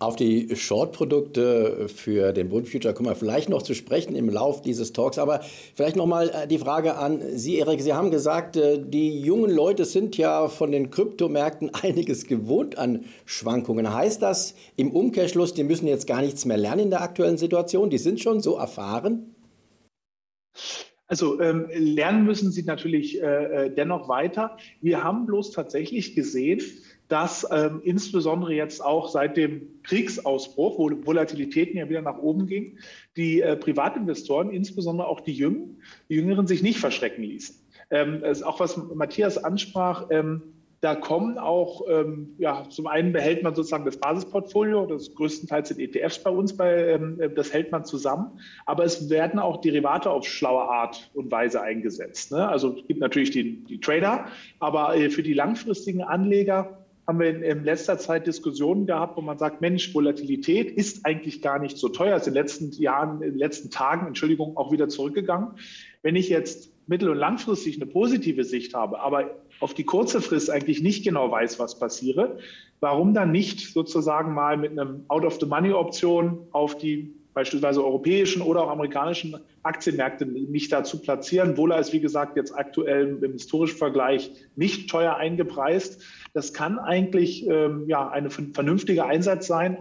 Auf 0.00 0.16
die 0.16 0.54
Short-Produkte 0.56 1.86
für 1.88 2.32
den 2.32 2.48
Bund 2.48 2.68
Future 2.68 2.92
kommen 2.94 3.08
wir 3.08 3.14
vielleicht 3.14 3.48
noch 3.48 3.62
zu 3.62 3.74
sprechen 3.74 4.16
im 4.16 4.28
Lauf 4.28 4.60
dieses 4.60 4.92
Talks. 4.92 5.18
Aber 5.18 5.40
vielleicht 5.74 5.94
noch 5.94 6.06
mal 6.06 6.30
äh, 6.30 6.48
die 6.48 6.58
Frage 6.58 6.96
an 6.96 7.22
Sie, 7.34 7.58
Erik. 7.58 7.80
Sie 7.80 7.92
haben 7.92 8.10
gesagt, 8.10 8.56
äh, 8.56 8.80
die 8.84 9.20
jungen 9.20 9.52
Leute 9.52 9.84
sind 9.84 10.16
ja 10.16 10.48
von 10.48 10.72
den 10.72 10.90
Kryptomärkten 10.90 11.72
einiges 11.82 12.26
gewohnt 12.26 12.76
an 12.76 13.04
Schwankungen. 13.24 13.94
Heißt 13.94 14.20
das 14.20 14.56
im 14.74 14.90
Umkehrschluss, 14.90 15.54
die 15.54 15.62
müssen 15.62 15.86
jetzt 15.86 16.08
gar 16.08 16.22
nichts 16.22 16.44
mehr 16.44 16.56
lernen 16.56 16.84
in 16.84 16.90
der 16.90 17.02
aktuellen 17.02 17.38
Situation? 17.38 17.88
Die 17.88 17.98
sind 17.98 18.20
schon 18.20 18.40
so 18.40 18.56
erfahren? 18.56 19.34
Also 21.06 21.40
ähm, 21.40 21.68
lernen 21.72 22.24
müssen 22.24 22.50
sie 22.50 22.64
natürlich 22.64 23.22
äh, 23.22 23.66
äh 23.66 23.70
dennoch 23.74 24.08
weiter. 24.08 24.56
Wir 24.80 25.04
haben 25.04 25.26
bloß 25.26 25.52
tatsächlich 25.52 26.14
gesehen, 26.16 26.60
dass 27.08 27.46
ähm, 27.50 27.80
insbesondere 27.84 28.54
jetzt 28.54 28.84
auch 28.84 29.08
seit 29.08 29.36
dem 29.36 29.82
Kriegsausbruch, 29.82 30.78
wo 30.78 30.90
Volatilitäten 31.06 31.76
ja 31.76 31.88
wieder 31.88 32.02
nach 32.02 32.18
oben 32.18 32.46
gingen, 32.46 32.78
die 33.16 33.40
äh, 33.40 33.56
Privatinvestoren, 33.56 34.50
insbesondere 34.50 35.08
auch 35.08 35.20
die 35.20 35.34
Jüngeren, 35.34 35.82
die 36.08 36.14
Jüngeren 36.14 36.46
sich 36.46 36.62
nicht 36.62 36.78
verschrecken 36.78 37.24
ließen. 37.24 37.56
Ähm, 37.90 38.20
das 38.22 38.38
ist 38.38 38.44
auch 38.44 38.60
was 38.60 38.76
Matthias 38.76 39.36
ansprach. 39.36 40.06
Ähm, 40.10 40.42
da 40.84 40.94
kommen 40.94 41.38
auch, 41.38 41.82
ähm, 41.88 42.34
ja, 42.36 42.68
zum 42.68 42.86
einen 42.86 43.14
behält 43.14 43.42
man 43.42 43.54
sozusagen 43.54 43.86
das 43.86 43.96
Basisportfolio, 43.96 44.84
das 44.84 45.14
größtenteils 45.14 45.68
sind 45.68 45.80
ETFs 45.80 46.22
bei 46.22 46.28
uns, 46.28 46.54
bei, 46.54 46.88
ähm, 46.88 47.18
das 47.34 47.54
hält 47.54 47.72
man 47.72 47.86
zusammen, 47.86 48.38
aber 48.66 48.84
es 48.84 49.08
werden 49.08 49.40
auch 49.40 49.62
Derivate 49.62 50.10
auf 50.10 50.26
schlaue 50.26 50.60
Art 50.60 51.10
und 51.14 51.30
Weise 51.30 51.62
eingesetzt. 51.62 52.32
Ne? 52.32 52.46
Also 52.46 52.76
es 52.76 52.86
gibt 52.86 53.00
natürlich 53.00 53.30
die, 53.30 53.64
die 53.64 53.80
Trader, 53.80 54.26
aber 54.58 54.94
äh, 54.94 55.08
für 55.08 55.22
die 55.22 55.32
langfristigen 55.32 56.02
Anleger 56.02 56.83
haben 57.06 57.20
wir 57.20 57.28
in, 57.28 57.42
in, 57.42 57.64
letzter 57.64 57.98
Zeit 57.98 58.26
Diskussionen 58.26 58.86
gehabt, 58.86 59.16
wo 59.16 59.20
man 59.20 59.38
sagt, 59.38 59.60
Mensch, 59.60 59.94
Volatilität 59.94 60.70
ist 60.70 61.04
eigentlich 61.04 61.42
gar 61.42 61.58
nicht 61.58 61.76
so 61.76 61.88
teuer, 61.88 62.16
ist 62.16 62.26
in 62.26 62.34
den 62.34 62.42
letzten 62.42 62.72
Jahren, 62.72 63.22
in 63.22 63.32
den 63.32 63.38
letzten 63.38 63.70
Tagen, 63.70 64.06
Entschuldigung, 64.06 64.56
auch 64.56 64.72
wieder 64.72 64.88
zurückgegangen. 64.88 65.52
Wenn 66.02 66.16
ich 66.16 66.28
jetzt 66.28 66.70
mittel- 66.86 67.10
und 67.10 67.18
langfristig 67.18 67.76
eine 67.76 67.86
positive 67.86 68.44
Sicht 68.44 68.74
habe, 68.74 69.00
aber 69.00 69.30
auf 69.60 69.74
die 69.74 69.84
kurze 69.84 70.20
Frist 70.20 70.50
eigentlich 70.50 70.82
nicht 70.82 71.04
genau 71.04 71.30
weiß, 71.30 71.58
was 71.58 71.78
passiere, 71.78 72.38
warum 72.80 73.14
dann 73.14 73.32
nicht 73.32 73.72
sozusagen 73.72 74.34
mal 74.34 74.56
mit 74.56 74.72
einem 74.72 75.04
Out-of-the-Money-Option 75.08 76.48
auf 76.52 76.76
die 76.76 77.14
beispielsweise 77.34 77.84
europäischen 77.84 78.40
oder 78.40 78.62
auch 78.62 78.70
amerikanischen 78.70 79.36
Aktienmärkte 79.62 80.24
nicht 80.24 80.72
dazu 80.72 81.00
platzieren. 81.00 81.56
Wohler 81.56 81.78
ist, 81.78 81.92
wie 81.92 82.00
gesagt, 82.00 82.36
jetzt 82.36 82.56
aktuell 82.56 83.18
im 83.22 83.32
historischen 83.32 83.76
Vergleich 83.76 84.30
nicht 84.56 84.88
teuer 84.88 85.16
eingepreist. 85.16 86.02
Das 86.32 86.54
kann 86.54 86.78
eigentlich 86.78 87.46
ähm, 87.46 87.84
ja, 87.88 88.08
ein 88.08 88.30
vernünftiger 88.30 89.06
Einsatz 89.06 89.46
sein, 89.46 89.76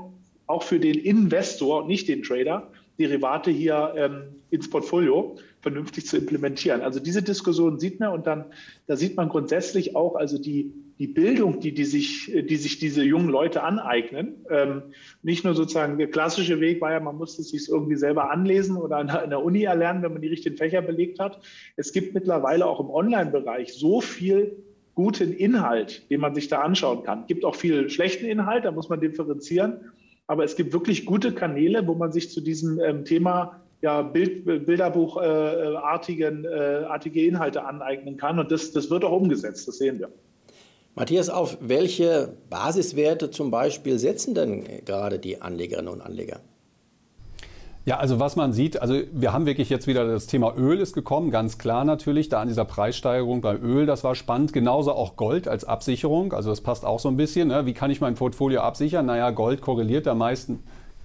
auch 0.47 0.63
für 0.63 0.79
den 0.79 0.95
Investor, 0.95 1.87
nicht 1.87 2.07
den 2.07 2.23
Trader, 2.23 2.69
Derivate 2.99 3.51
hier 3.51 3.93
ähm, 3.95 4.23
ins 4.49 4.69
Portfolio 4.69 5.37
vernünftig 5.63 6.05
zu 6.05 6.17
implementieren. 6.17 6.81
Also 6.81 6.99
diese 6.99 7.23
Diskussion 7.23 7.79
sieht 7.79 7.99
man 7.99 8.09
und 8.09 8.27
dann 8.27 8.45
da 8.85 8.95
sieht 8.95 9.17
man 9.17 9.29
grundsätzlich 9.29 9.95
auch 9.95 10.15
also 10.15 10.37
die 10.37 10.71
die 10.99 11.07
Bildung, 11.07 11.59
die, 11.59 11.73
die, 11.73 11.85
sich, 11.85 12.31
die 12.33 12.55
sich 12.55 12.77
diese 12.77 13.03
jungen 13.03 13.29
Leute 13.29 13.63
aneignen. 13.63 14.45
Ähm, 14.49 14.83
nicht 15.23 15.43
nur 15.43 15.55
sozusagen 15.55 15.97
der 15.97 16.09
klassische 16.09 16.59
Weg 16.59 16.81
war 16.81 16.91
ja, 16.91 16.99
man 16.99 17.17
musste 17.17 17.41
es 17.41 17.49
sich 17.49 17.67
irgendwie 17.67 17.95
selber 17.95 18.31
anlesen 18.31 18.77
oder 18.77 18.97
an 18.97 19.07
der, 19.07 19.23
an 19.23 19.29
der 19.29 19.43
Uni 19.43 19.63
erlernen, 19.63 20.03
wenn 20.03 20.13
man 20.13 20.21
die 20.21 20.27
richtigen 20.27 20.55
Fächer 20.55 20.81
belegt 20.81 21.19
hat. 21.19 21.39
Es 21.77 21.93
gibt 21.93 22.13
mittlerweile 22.13 22.65
auch 22.65 22.79
im 22.79 22.89
Online-Bereich 22.89 23.73
so 23.73 24.01
viel 24.01 24.63
guten 24.93 25.33
Inhalt, 25.33 26.09
den 26.11 26.21
man 26.21 26.35
sich 26.35 26.47
da 26.47 26.61
anschauen 26.61 27.03
kann. 27.03 27.21
Es 27.21 27.27
gibt 27.27 27.43
auch 27.43 27.55
viel 27.55 27.89
schlechten 27.89 28.25
Inhalt, 28.25 28.65
da 28.65 28.71
muss 28.71 28.89
man 28.89 29.01
differenzieren. 29.01 29.91
Aber 30.27 30.43
es 30.43 30.55
gibt 30.55 30.71
wirklich 30.71 31.05
gute 31.05 31.33
Kanäle, 31.33 31.85
wo 31.87 31.95
man 31.95 32.11
sich 32.11 32.31
zu 32.31 32.39
diesem 32.39 32.79
ähm, 32.79 33.03
Thema 33.03 33.62
ja, 33.83 34.01
Bild, 34.01 34.45
Bilderbuchartigen 34.45 36.45
äh, 36.45 36.85
artige 36.87 37.25
Inhalte 37.25 37.65
aneignen 37.65 38.15
kann. 38.15 38.39
Und 38.39 38.49
das, 38.49 38.71
das 38.71 38.89
wird 38.89 39.03
auch 39.03 39.11
umgesetzt, 39.11 39.67
das 39.67 39.77
sehen 39.77 39.99
wir. 39.99 40.09
Matthias, 40.95 41.29
auf 41.29 41.57
welche 41.59 42.37
Basiswerte 42.49 43.29
zum 43.29 43.51
Beispiel 43.51 43.99
setzen 43.99 44.35
denn 44.35 44.63
gerade 44.85 45.19
die 45.19 45.41
Anlegerinnen 45.41 45.91
und 45.91 46.01
Anleger? 46.01 46.39
Ja, 47.85 47.97
also 47.97 48.21
was 48.21 48.37
man 48.37 48.53
sieht, 48.53 48.81
also 48.81 48.97
wir 49.11 49.33
haben 49.33 49.45
wirklich 49.45 49.69
jetzt 49.69 49.87
wieder 49.87 50.07
das 50.07 50.27
Thema 50.27 50.55
Öl 50.55 50.79
ist 50.79 50.93
gekommen, 50.93 51.31
ganz 51.31 51.57
klar 51.57 51.83
natürlich, 51.83 52.29
da 52.29 52.39
an 52.39 52.47
dieser 52.47 52.63
Preissteigerung 52.63 53.41
beim 53.41 53.61
Öl, 53.61 53.85
das 53.85 54.05
war 54.05 54.15
spannend. 54.15 54.53
Genauso 54.53 54.93
auch 54.93 55.17
Gold 55.17 55.49
als 55.49 55.65
Absicherung, 55.65 56.31
also 56.31 56.49
das 56.49 56.61
passt 56.61 56.85
auch 56.85 57.01
so 57.01 57.09
ein 57.09 57.17
bisschen. 57.17 57.49
Ne? 57.49 57.65
Wie 57.65 57.73
kann 57.73 57.91
ich 57.91 57.99
mein 57.99 58.15
Portfolio 58.15 58.61
absichern? 58.61 59.07
Naja, 59.07 59.31
Gold 59.31 59.59
korreliert 59.59 60.07
am 60.07 60.19
meisten 60.19 60.63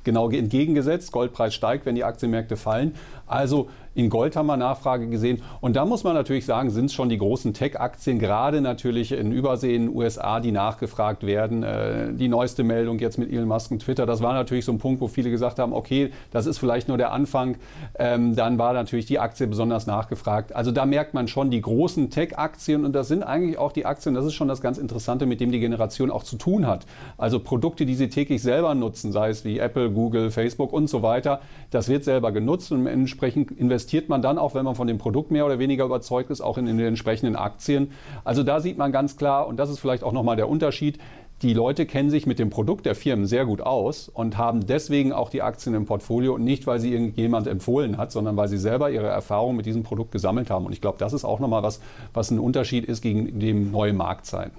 genau 0.08 0.30
entgegengesetzt. 0.30 1.12
Goldpreis 1.12 1.54
steigt, 1.54 1.84
wenn 1.84 1.94
die 1.94 2.04
Aktienmärkte 2.04 2.56
fallen. 2.56 2.94
Also 3.26 3.68
in 3.98 4.10
Gold 4.10 4.36
haben 4.36 4.46
wir 4.46 4.56
Nachfrage 4.56 5.08
gesehen. 5.08 5.42
Und 5.60 5.74
da 5.74 5.84
muss 5.84 6.04
man 6.04 6.14
natürlich 6.14 6.46
sagen, 6.46 6.70
sind 6.70 6.84
es 6.84 6.94
schon 6.94 7.08
die 7.08 7.18
großen 7.18 7.52
Tech-Aktien, 7.52 8.20
gerade 8.20 8.60
natürlich 8.60 9.10
in 9.10 9.32
Übersee, 9.32 9.74
in 9.74 9.86
den 9.86 9.96
USA, 9.96 10.38
die 10.38 10.52
nachgefragt 10.52 11.26
werden. 11.26 11.64
Äh, 11.64 12.12
die 12.12 12.28
neueste 12.28 12.62
Meldung 12.62 13.00
jetzt 13.00 13.18
mit 13.18 13.32
Elon 13.32 13.48
Musk 13.48 13.72
und 13.72 13.80
Twitter, 13.80 14.06
das 14.06 14.22
war 14.22 14.34
natürlich 14.34 14.64
so 14.64 14.70
ein 14.70 14.78
Punkt, 14.78 15.00
wo 15.00 15.08
viele 15.08 15.30
gesagt 15.30 15.58
haben, 15.58 15.72
okay, 15.72 16.12
das 16.30 16.46
ist 16.46 16.58
vielleicht 16.58 16.86
nur 16.86 16.96
der 16.96 17.10
Anfang. 17.10 17.56
Ähm, 17.98 18.36
dann 18.36 18.56
war 18.56 18.72
natürlich 18.72 19.06
die 19.06 19.18
Aktie 19.18 19.48
besonders 19.48 19.88
nachgefragt. 19.88 20.54
Also 20.54 20.70
da 20.70 20.86
merkt 20.86 21.12
man 21.12 21.26
schon 21.26 21.50
die 21.50 21.60
großen 21.60 22.08
Tech-Aktien 22.08 22.84
und 22.84 22.92
das 22.92 23.08
sind 23.08 23.24
eigentlich 23.24 23.58
auch 23.58 23.72
die 23.72 23.84
Aktien, 23.84 24.14
das 24.14 24.24
ist 24.24 24.34
schon 24.34 24.46
das 24.46 24.60
ganz 24.60 24.78
Interessante, 24.78 25.26
mit 25.26 25.40
dem 25.40 25.50
die 25.50 25.58
Generation 25.58 26.12
auch 26.12 26.22
zu 26.22 26.36
tun 26.36 26.68
hat. 26.68 26.86
Also 27.16 27.40
Produkte, 27.40 27.84
die 27.84 27.96
sie 27.96 28.10
täglich 28.10 28.42
selber 28.42 28.76
nutzen, 28.76 29.10
sei 29.10 29.30
es 29.30 29.44
wie 29.44 29.58
Apple, 29.58 29.90
Google, 29.90 30.30
Facebook 30.30 30.72
und 30.72 30.86
so 30.86 31.02
weiter, 31.02 31.40
das 31.72 31.88
wird 31.88 32.04
selber 32.04 32.30
genutzt 32.30 32.70
und 32.70 32.86
entsprechend 32.86 33.50
investiert 33.50 33.87
investiert 33.88 34.10
man 34.10 34.20
dann 34.20 34.36
auch, 34.36 34.54
wenn 34.54 34.66
man 34.66 34.74
von 34.74 34.86
dem 34.86 34.98
Produkt 34.98 35.30
mehr 35.30 35.46
oder 35.46 35.58
weniger 35.58 35.86
überzeugt 35.86 36.30
ist, 36.30 36.42
auch 36.42 36.58
in, 36.58 36.66
in 36.66 36.76
den 36.76 36.88
entsprechenden 36.88 37.36
Aktien. 37.36 37.92
Also 38.22 38.42
da 38.42 38.60
sieht 38.60 38.76
man 38.76 38.92
ganz 38.92 39.16
klar, 39.16 39.46
und 39.46 39.56
das 39.56 39.70
ist 39.70 39.78
vielleicht 39.78 40.04
auch 40.04 40.12
nochmal 40.12 40.36
der 40.36 40.46
Unterschied, 40.46 40.98
die 41.40 41.54
Leute 41.54 41.86
kennen 41.86 42.10
sich 42.10 42.26
mit 42.26 42.38
dem 42.38 42.50
Produkt 42.50 42.84
der 42.84 42.94
Firmen 42.94 43.24
sehr 43.24 43.46
gut 43.46 43.62
aus 43.62 44.10
und 44.10 44.36
haben 44.36 44.66
deswegen 44.66 45.12
auch 45.12 45.30
die 45.30 45.40
Aktien 45.40 45.74
im 45.74 45.86
Portfolio, 45.86 46.36
nicht 46.36 46.66
weil 46.66 46.80
sie 46.80 46.92
irgendjemand 46.92 47.46
empfohlen 47.46 47.96
hat, 47.96 48.12
sondern 48.12 48.36
weil 48.36 48.48
sie 48.48 48.58
selber 48.58 48.90
ihre 48.90 49.06
Erfahrung 49.06 49.56
mit 49.56 49.64
diesem 49.64 49.84
Produkt 49.84 50.12
gesammelt 50.12 50.50
haben. 50.50 50.66
Und 50.66 50.72
ich 50.72 50.82
glaube, 50.82 50.98
das 50.98 51.14
ist 51.14 51.24
auch 51.24 51.40
nochmal 51.40 51.62
was, 51.62 51.80
was 52.12 52.30
ein 52.30 52.38
Unterschied 52.38 52.84
ist 52.84 53.00
gegen 53.00 53.40
dem 53.40 53.70
neue 53.70 53.94
Marktzeiten. 53.94 54.58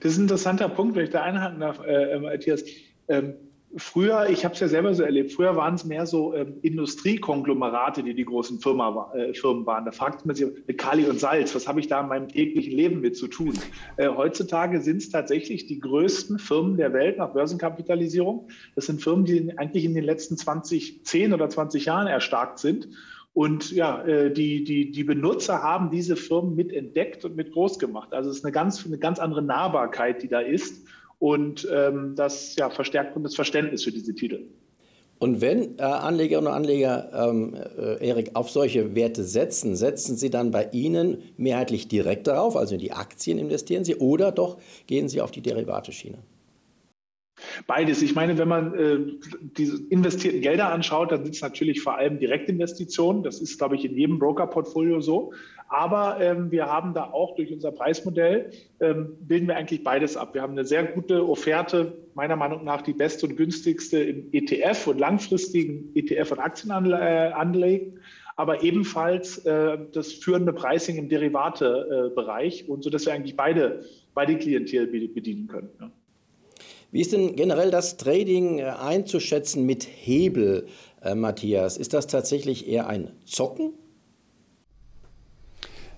Das 0.00 0.12
ist 0.12 0.18
ein 0.18 0.22
interessanter 0.22 0.68
Punkt, 0.68 0.96
wenn 0.96 1.04
ich 1.04 1.10
da 1.10 1.22
einhaken 1.22 1.60
darf, 1.60 1.80
äh, 1.86 2.18
Matthias. 2.18 2.64
Ähm, 3.06 3.34
Früher, 3.76 4.28
ich 4.28 4.44
habe 4.44 4.52
es 4.52 4.60
ja 4.60 4.68
selber 4.68 4.92
so 4.92 5.02
erlebt, 5.02 5.32
früher 5.32 5.56
waren 5.56 5.74
es 5.74 5.84
mehr 5.84 6.04
so 6.04 6.34
ähm, 6.34 6.58
Industriekonglomerate, 6.60 8.02
die 8.02 8.14
die 8.14 8.24
großen 8.24 8.60
Firma, 8.60 9.10
äh, 9.14 9.32
Firmen 9.32 9.64
waren. 9.64 9.86
Da 9.86 9.92
fragt 9.92 10.26
man 10.26 10.36
sich 10.36 10.46
mit 10.66 10.76
Kali 10.76 11.06
und 11.06 11.18
Salz, 11.18 11.54
was 11.54 11.66
habe 11.66 11.80
ich 11.80 11.88
da 11.88 12.02
in 12.02 12.08
meinem 12.08 12.28
täglichen 12.28 12.72
Leben 12.72 13.00
mit 13.00 13.16
zu 13.16 13.28
tun? 13.28 13.58
Äh, 13.96 14.08
heutzutage 14.08 14.82
sind 14.82 14.98
es 14.98 15.08
tatsächlich 15.08 15.66
die 15.66 15.80
größten 15.80 16.38
Firmen 16.38 16.76
der 16.76 16.92
Welt 16.92 17.16
nach 17.16 17.32
Börsenkapitalisierung. 17.32 18.48
Das 18.74 18.86
sind 18.86 19.02
Firmen, 19.02 19.24
die 19.24 19.56
eigentlich 19.56 19.86
in 19.86 19.94
den 19.94 20.04
letzten 20.04 20.36
20, 20.36 21.06
10 21.06 21.32
oder 21.32 21.48
20 21.48 21.86
Jahren 21.86 22.08
erstarkt 22.08 22.58
sind. 22.58 22.88
Und 23.34 23.72
ja, 23.72 24.02
äh, 24.04 24.30
die, 24.30 24.64
die, 24.64 24.90
die 24.90 25.04
Benutzer 25.04 25.62
haben 25.62 25.90
diese 25.90 26.16
Firmen 26.16 26.54
mit 26.54 26.72
entdeckt 26.72 27.24
und 27.24 27.36
mit 27.36 27.52
groß 27.52 27.78
gemacht. 27.78 28.12
Also 28.12 28.28
es 28.28 28.38
ist 28.38 28.44
eine 28.44 28.52
ganz, 28.52 28.84
eine 28.84 28.98
ganz 28.98 29.18
andere 29.18 29.40
Nahbarkeit, 29.40 30.22
die 30.22 30.28
da 30.28 30.40
ist. 30.40 30.86
Und 31.22 31.68
ähm, 31.72 32.16
das 32.16 32.56
ja, 32.56 32.68
verstärkt 32.68 33.16
das 33.22 33.36
Verständnis 33.36 33.84
für 33.84 33.92
diese 33.92 34.12
Titel. 34.12 34.48
Und 35.20 35.40
wenn 35.40 35.78
äh, 35.78 35.82
Anlegerinnen 35.82 36.48
und 36.48 36.52
Anleger, 36.52 37.12
ähm, 37.14 37.54
äh, 37.54 38.04
Erik, 38.04 38.32
auf 38.34 38.50
solche 38.50 38.96
Werte 38.96 39.22
setzen, 39.22 39.76
setzen 39.76 40.16
sie 40.16 40.30
dann 40.30 40.50
bei 40.50 40.68
Ihnen 40.72 41.18
mehrheitlich 41.36 41.86
direkt 41.86 42.26
darauf, 42.26 42.56
also 42.56 42.74
in 42.74 42.80
die 42.80 42.90
Aktien 42.90 43.38
investieren 43.38 43.84
Sie, 43.84 43.94
oder 43.94 44.32
doch 44.32 44.58
gehen 44.88 45.08
Sie 45.08 45.20
auf 45.20 45.30
die 45.30 45.42
Derivate-Schiene? 45.42 46.18
Beides. 47.66 48.02
Ich 48.02 48.14
meine, 48.14 48.38
wenn 48.38 48.48
man 48.48 48.74
äh, 48.74 48.98
diese 49.56 49.82
investierten 49.88 50.40
Gelder 50.40 50.72
anschaut, 50.72 51.12
dann 51.12 51.24
sind 51.24 51.34
es 51.34 51.42
natürlich 51.42 51.80
vor 51.80 51.96
allem 51.96 52.18
Direktinvestitionen. 52.18 53.22
Das 53.22 53.40
ist, 53.40 53.58
glaube 53.58 53.76
ich, 53.76 53.84
in 53.84 53.96
jedem 53.96 54.18
Broker-Portfolio 54.18 55.00
so. 55.00 55.32
Aber 55.72 56.20
ähm, 56.20 56.50
wir 56.50 56.66
haben 56.66 56.92
da 56.92 57.04
auch 57.04 57.34
durch 57.34 57.50
unser 57.50 57.72
Preismodell, 57.72 58.50
ähm, 58.80 59.16
bilden 59.20 59.48
wir 59.48 59.56
eigentlich 59.56 59.82
beides 59.82 60.18
ab. 60.18 60.34
Wir 60.34 60.42
haben 60.42 60.52
eine 60.52 60.66
sehr 60.66 60.84
gute 60.84 61.26
Offerte, 61.26 61.96
meiner 62.12 62.36
Meinung 62.36 62.62
nach 62.62 62.82
die 62.82 62.92
beste 62.92 63.26
und 63.26 63.36
günstigste 63.36 63.98
im 63.98 64.28
ETF 64.32 64.88
und 64.88 64.98
langfristigen 64.98 65.90
ETF- 65.94 66.32
und 66.32 66.38
Aktienanlegen, 66.40 68.00
aber 68.36 68.62
ebenfalls 68.62 69.38
äh, 69.46 69.78
das 69.92 70.12
führende 70.12 70.52
Pricing 70.52 70.96
im 70.96 71.08
Derivate-Bereich 71.08 72.68
und 72.68 72.84
so, 72.84 72.90
dass 72.90 73.06
wir 73.06 73.14
eigentlich 73.14 73.36
beide, 73.36 73.82
beide 74.12 74.36
Klientel 74.36 74.86
bedienen 74.86 75.46
können. 75.46 75.70
Ja. 75.80 75.90
Wie 76.92 77.00
ist 77.00 77.14
denn 77.14 77.36
generell 77.36 77.70
das 77.70 77.96
Trading 77.96 78.58
äh, 78.58 78.64
einzuschätzen 78.64 79.64
mit 79.64 79.84
Hebel, 79.84 80.66
äh, 81.02 81.14
Matthias? 81.14 81.78
Ist 81.78 81.94
das 81.94 82.06
tatsächlich 82.06 82.68
eher 82.68 82.86
ein 82.86 83.10
Zocken 83.24 83.72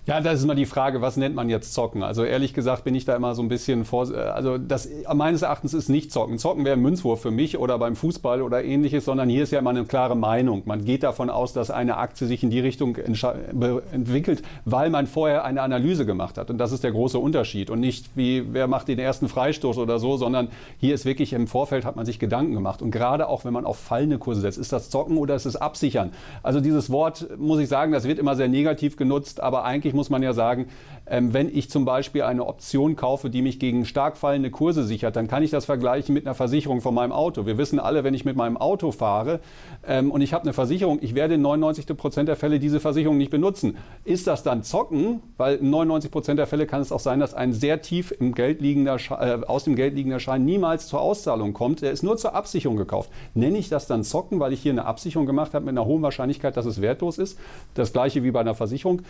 ja, 0.07 0.21
das 0.21 0.35
ist 0.35 0.43
immer 0.43 0.53
die 0.53 0.67
Frage, 0.67 1.01
was 1.01 1.17
nennt 1.17 1.33
man 1.33 1.49
jetzt 1.49 1.73
Zocken? 1.73 2.03
Also 2.03 2.23
ehrlich 2.23 2.53
gesagt 2.53 2.83
bin 2.83 2.93
ich 2.93 3.05
da 3.05 3.15
immer 3.15 3.33
so 3.33 3.41
ein 3.41 3.47
bisschen 3.47 3.85
vor, 3.85 4.11
also 4.13 4.59
das 4.59 4.87
meines 5.11 5.41
Erachtens 5.41 5.73
ist 5.73 5.89
nicht 5.89 6.11
Zocken. 6.11 6.37
Zocken 6.37 6.63
wäre 6.63 6.77
ein 6.77 6.81
Münzwurf 6.81 7.21
für 7.21 7.31
mich 7.31 7.57
oder 7.57 7.79
beim 7.79 7.95
Fußball 7.95 8.43
oder 8.43 8.63
ähnliches, 8.63 9.05
sondern 9.05 9.29
hier 9.29 9.41
ist 9.41 9.51
ja 9.51 9.57
immer 9.57 9.71
eine 9.71 9.83
klare 9.85 10.15
Meinung. 10.15 10.61
Man 10.65 10.85
geht 10.85 11.01
davon 11.01 11.31
aus, 11.31 11.53
dass 11.53 11.71
eine 11.71 11.97
Aktie 11.97 12.27
sich 12.27 12.43
in 12.43 12.51
die 12.51 12.59
Richtung 12.59 12.97
entwickelt, 12.97 14.43
weil 14.65 14.91
man 14.91 15.07
vorher 15.07 15.43
eine 15.43 15.63
Analyse 15.63 16.05
gemacht 16.05 16.37
hat. 16.37 16.51
Und 16.51 16.59
das 16.59 16.71
ist 16.71 16.83
der 16.83 16.91
große 16.91 17.17
Unterschied. 17.17 17.71
Und 17.71 17.79
nicht 17.79 18.11
wie, 18.13 18.53
wer 18.53 18.67
macht 18.67 18.87
den 18.87 18.99
ersten 18.99 19.27
Freistoß 19.27 19.79
oder 19.79 19.97
so, 19.97 20.17
sondern 20.17 20.49
hier 20.77 20.93
ist 20.93 21.05
wirklich 21.05 21.33
im 21.33 21.47
Vorfeld 21.47 21.83
hat 21.83 21.95
man 21.95 22.05
sich 22.05 22.19
Gedanken 22.19 22.53
gemacht. 22.53 22.83
Und 22.83 22.91
gerade 22.91 23.27
auch, 23.27 23.43
wenn 23.43 23.53
man 23.53 23.65
auf 23.65 23.79
fallende 23.79 24.19
Kurse 24.19 24.41
setzt, 24.41 24.59
ist 24.59 24.71
das 24.71 24.91
Zocken 24.91 25.17
oder 25.17 25.33
ist 25.33 25.45
es 25.45 25.55
Absichern? 25.55 26.11
Also 26.43 26.61
dieses 26.61 26.91
Wort, 26.91 27.27
muss 27.39 27.59
ich 27.59 27.69
sagen, 27.69 27.91
das 27.91 28.03
wird 28.03 28.19
immer 28.19 28.35
sehr 28.35 28.49
negativ 28.49 28.97
genutzt, 28.97 29.41
aber 29.41 29.63
eigentlich 29.63 29.94
muss 29.95 30.09
man 30.09 30.21
ja 30.21 30.33
sagen, 30.33 30.67
ähm, 31.07 31.33
wenn 31.33 31.55
ich 31.55 31.69
zum 31.69 31.85
Beispiel 31.85 32.23
eine 32.23 32.45
Option 32.45 32.95
kaufe, 32.95 33.29
die 33.29 33.41
mich 33.41 33.59
gegen 33.59 33.85
stark 33.85 34.17
fallende 34.17 34.51
Kurse 34.51 34.83
sichert, 34.83 35.15
dann 35.15 35.27
kann 35.27 35.43
ich 35.43 35.51
das 35.51 35.65
vergleichen 35.65 36.13
mit 36.13 36.25
einer 36.25 36.35
Versicherung 36.35 36.81
von 36.81 36.93
meinem 36.93 37.11
Auto. 37.11 37.45
Wir 37.45 37.57
wissen 37.57 37.79
alle, 37.79 38.03
wenn 38.03 38.13
ich 38.13 38.25
mit 38.25 38.35
meinem 38.35 38.57
Auto 38.57 38.91
fahre 38.91 39.39
ähm, 39.87 40.11
und 40.11 40.21
ich 40.21 40.33
habe 40.33 40.43
eine 40.43 40.53
Versicherung, 40.53 40.99
ich 41.01 41.15
werde 41.15 41.35
in 41.35 41.41
99 41.41 41.85
Prozent 41.97 42.27
der 42.29 42.35
Fälle 42.35 42.59
diese 42.59 42.79
Versicherung 42.79 43.17
nicht 43.17 43.31
benutzen. 43.31 43.77
Ist 44.03 44.27
das 44.27 44.43
dann 44.43 44.63
Zocken? 44.63 45.21
Weil 45.37 45.57
in 45.57 45.69
99 45.69 46.11
Prozent 46.11 46.39
der 46.39 46.47
Fälle 46.47 46.65
kann 46.65 46.81
es 46.81 46.91
auch 46.91 46.99
sein, 46.99 47.19
dass 47.19 47.33
ein 47.33 47.53
sehr 47.53 47.81
tief 47.81 48.13
im 48.17 48.33
Geld 48.33 48.61
liegender, 48.61 48.97
äh, 49.09 49.45
aus 49.45 49.63
dem 49.65 49.75
Geld 49.75 49.95
liegender 49.95 50.19
Schein 50.19 50.45
niemals 50.45 50.87
zur 50.87 51.01
Auszahlung 51.01 51.53
kommt. 51.53 51.81
Der 51.81 51.91
ist 51.91 52.03
nur 52.03 52.17
zur 52.17 52.35
Absicherung 52.35 52.77
gekauft. 52.77 53.09
Nenne 53.33 53.57
ich 53.57 53.69
das 53.69 53.87
dann 53.87 54.03
Zocken, 54.03 54.39
weil 54.39 54.53
ich 54.53 54.61
hier 54.61 54.71
eine 54.71 54.85
Absicherung 54.85 55.25
gemacht 55.25 55.53
habe 55.53 55.65
mit 55.65 55.73
einer 55.73 55.85
hohen 55.85 56.01
Wahrscheinlichkeit, 56.01 56.57
dass 56.57 56.65
es 56.65 56.81
wertlos 56.81 57.17
ist? 57.17 57.37
Das 57.73 57.93
gleiche 57.93 58.23
wie 58.23 58.31
bei 58.31 58.39
einer 58.39 58.55
Versicherung. 58.55 59.01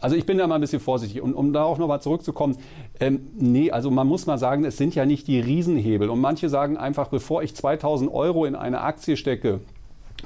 Also 0.00 0.16
ich 0.16 0.26
bin 0.26 0.38
da 0.38 0.46
mal 0.46 0.56
ein 0.56 0.60
bisschen 0.60 0.80
vorsichtig. 0.80 1.20
Und 1.22 1.34
um 1.34 1.52
darauf 1.52 1.78
nochmal 1.78 2.00
zurückzukommen, 2.00 2.56
ähm, 3.00 3.28
nee, 3.34 3.70
also 3.70 3.90
man 3.90 4.06
muss 4.06 4.26
mal 4.26 4.38
sagen, 4.38 4.64
es 4.64 4.76
sind 4.76 4.94
ja 4.94 5.06
nicht 5.06 5.26
die 5.26 5.40
Riesenhebel. 5.40 6.08
Und 6.08 6.20
manche 6.20 6.48
sagen 6.48 6.76
einfach, 6.76 7.08
bevor 7.08 7.42
ich 7.42 7.54
2000 7.54 8.12
Euro 8.12 8.44
in 8.44 8.54
eine 8.54 8.80
Aktie 8.80 9.16
stecke, 9.16 9.60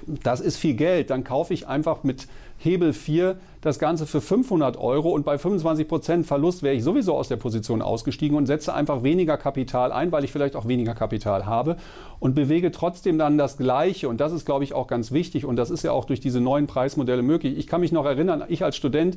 das 0.07 0.41
ist 0.41 0.57
viel 0.57 0.75
Geld. 0.75 1.11
Dann 1.11 1.25
kaufe 1.25 1.55
ich 1.55 1.69
einfach 1.69 2.03
mit 2.03 2.27
Hebel 2.59 2.93
4 2.93 3.37
das 3.61 3.79
Ganze 3.79 4.07
für 4.07 4.21
500 4.21 4.77
Euro 4.77 5.11
und 5.11 5.25
bei 5.25 5.39
25 5.39 5.89
Prozent 5.89 6.27
Verlust 6.27 6.63
wäre 6.63 6.75
ich 6.75 6.85
sowieso 6.85 7.15
aus 7.15 7.29
der 7.29 7.37
Position 7.37 7.83
ausgestiegen 7.83 8.37
und 8.37 8.47
setze 8.47 8.75
einfach 8.75 9.03
weniger 9.03 9.37
Kapital 9.37 9.93
ein, 9.93 10.13
weil 10.13 10.25
ich 10.25 10.33
vielleicht 10.33 10.55
auch 10.57 10.69
weniger 10.69 10.95
Kapital 10.95 11.47
habe 11.47 11.77
und 12.21 12.35
bewege 12.35 12.71
trotzdem 12.71 13.19
dann 13.19 13.39
das 13.39 13.57
Gleiche. 13.57 14.09
Und 14.09 14.21
das 14.21 14.33
ist, 14.33 14.45
glaube 14.45 14.65
ich, 14.65 14.75
auch 14.75 14.87
ganz 14.87 15.13
wichtig 15.13 15.45
und 15.45 15.57
das 15.57 15.71
ist 15.71 15.83
ja 15.83 15.93
auch 15.93 16.05
durch 16.05 16.21
diese 16.21 16.41
neuen 16.41 16.67
Preismodelle 16.67 17.23
möglich. 17.23 17.57
Ich 17.57 17.67
kann 17.67 17.81
mich 17.81 17.93
noch 17.93 18.05
erinnern, 18.05 18.45
ich 18.49 18.65
als 18.65 18.77
Student, 18.77 19.17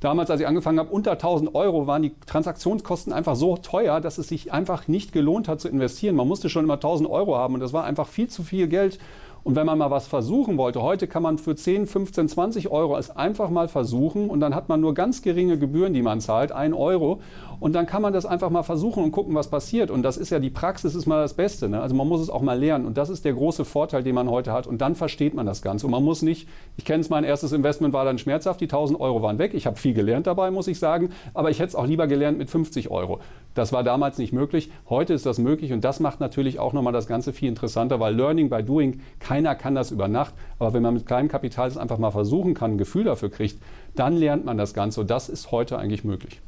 Damals, 0.00 0.30
als 0.30 0.40
ich 0.40 0.46
angefangen 0.46 0.78
habe, 0.78 0.90
unter 0.90 1.12
1000 1.12 1.54
Euro 1.56 1.88
waren 1.88 2.02
die 2.02 2.12
Transaktionskosten 2.26 3.12
einfach 3.12 3.34
so 3.34 3.56
teuer, 3.56 4.00
dass 4.00 4.18
es 4.18 4.28
sich 4.28 4.52
einfach 4.52 4.86
nicht 4.86 5.12
gelohnt 5.12 5.48
hat 5.48 5.60
zu 5.60 5.68
investieren. 5.68 6.14
Man 6.14 6.28
musste 6.28 6.48
schon 6.48 6.64
immer 6.64 6.74
1000 6.74 7.10
Euro 7.10 7.36
haben 7.36 7.54
und 7.54 7.60
das 7.60 7.72
war 7.72 7.84
einfach 7.84 8.06
viel 8.06 8.28
zu 8.28 8.44
viel 8.44 8.68
Geld 8.68 9.00
und 9.44 9.56
wenn 9.56 9.66
man 9.66 9.78
mal 9.78 9.90
was 9.90 10.06
versuchen 10.06 10.58
wollte, 10.58 10.82
heute 10.82 11.06
kann 11.06 11.22
man 11.22 11.38
für 11.38 11.54
10, 11.54 11.86
15, 11.86 12.28
20 12.28 12.70
Euro 12.70 12.96
es 12.96 13.10
einfach 13.10 13.50
mal 13.50 13.68
versuchen 13.68 14.30
und 14.30 14.40
dann 14.40 14.54
hat 14.54 14.68
man 14.68 14.80
nur 14.80 14.94
ganz 14.94 15.22
geringe 15.22 15.58
Gebühren, 15.58 15.94
die 15.94 16.02
man 16.02 16.20
zahlt, 16.20 16.52
1 16.52 16.74
Euro. 16.74 17.20
Und 17.60 17.72
dann 17.72 17.86
kann 17.86 18.02
man 18.02 18.12
das 18.12 18.24
einfach 18.24 18.50
mal 18.50 18.62
versuchen 18.62 19.02
und 19.02 19.10
gucken, 19.10 19.34
was 19.34 19.48
passiert. 19.48 19.90
Und 19.90 20.02
das 20.02 20.16
ist 20.16 20.30
ja 20.30 20.38
die 20.38 20.50
Praxis, 20.50 20.94
ist 20.94 21.06
mal 21.06 21.20
das 21.20 21.34
Beste. 21.34 21.68
Ne? 21.68 21.80
Also 21.80 21.94
man 21.94 22.06
muss 22.06 22.20
es 22.20 22.30
auch 22.30 22.42
mal 22.42 22.58
lernen. 22.58 22.86
Und 22.86 22.96
das 22.96 23.10
ist 23.10 23.24
der 23.24 23.32
große 23.32 23.64
Vorteil, 23.64 24.04
den 24.04 24.14
man 24.14 24.30
heute 24.30 24.52
hat. 24.52 24.66
Und 24.66 24.80
dann 24.80 24.94
versteht 24.94 25.34
man 25.34 25.44
das 25.44 25.60
Ganze. 25.60 25.86
Und 25.86 25.92
man 25.92 26.04
muss 26.04 26.22
nicht, 26.22 26.48
ich 26.76 26.84
kenne 26.84 27.00
es, 27.00 27.10
mein 27.10 27.24
erstes 27.24 27.52
Investment 27.52 27.92
war 27.92 28.04
dann 28.04 28.18
schmerzhaft, 28.18 28.60
die 28.60 28.66
1000 28.66 29.00
Euro 29.00 29.22
waren 29.22 29.38
weg. 29.38 29.54
Ich 29.54 29.66
habe 29.66 29.76
viel 29.76 29.92
gelernt 29.92 30.28
dabei, 30.28 30.52
muss 30.52 30.68
ich 30.68 30.78
sagen. 30.78 31.10
Aber 31.34 31.50
ich 31.50 31.58
hätte 31.58 31.68
es 31.68 31.74
auch 31.74 31.86
lieber 31.86 32.06
gelernt 32.06 32.38
mit 32.38 32.48
50 32.48 32.90
Euro. 32.90 33.18
Das 33.54 33.72
war 33.72 33.82
damals 33.82 34.18
nicht 34.18 34.32
möglich. 34.32 34.70
Heute 34.88 35.14
ist 35.14 35.26
das 35.26 35.38
möglich. 35.38 35.72
Und 35.72 35.82
das 35.82 35.98
macht 35.98 36.20
natürlich 36.20 36.60
auch 36.60 36.72
nochmal 36.72 36.92
das 36.92 37.08
Ganze 37.08 37.32
viel 37.32 37.48
interessanter, 37.48 37.98
weil 37.98 38.14
Learning 38.14 38.50
by 38.50 38.62
Doing, 38.62 39.00
keiner 39.28 39.54
kann 39.54 39.74
das 39.74 39.90
über 39.90 40.08
Nacht. 40.08 40.32
Aber 40.58 40.72
wenn 40.72 40.82
man 40.82 40.94
mit 40.94 41.04
kleinem 41.04 41.28
Kapital 41.28 41.68
es 41.68 41.76
einfach 41.76 41.98
mal 41.98 42.10
versuchen 42.10 42.54
kann, 42.54 42.72
ein 42.72 42.78
Gefühl 42.78 43.04
dafür 43.04 43.30
kriegt, 43.30 43.58
dann 43.94 44.16
lernt 44.16 44.46
man 44.46 44.56
das 44.56 44.72
Ganze. 44.72 45.02
Und 45.02 45.10
das 45.10 45.28
ist 45.28 45.52
heute 45.52 45.78
eigentlich 45.78 46.02
möglich. 46.02 46.40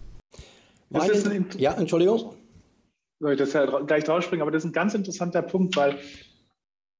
Ein, 0.92 1.46
ja, 1.58 1.74
Entschuldigung. 1.74 2.34
Soll 3.20 3.32
ich 3.32 3.38
das 3.38 3.52
ja 3.52 3.66
gleich 3.66 4.04
draufspringen, 4.04 4.40
aber 4.40 4.50
das 4.50 4.64
ist 4.64 4.70
ein 4.70 4.72
ganz 4.72 4.94
interessanter 4.94 5.42
Punkt, 5.42 5.76
weil 5.76 5.98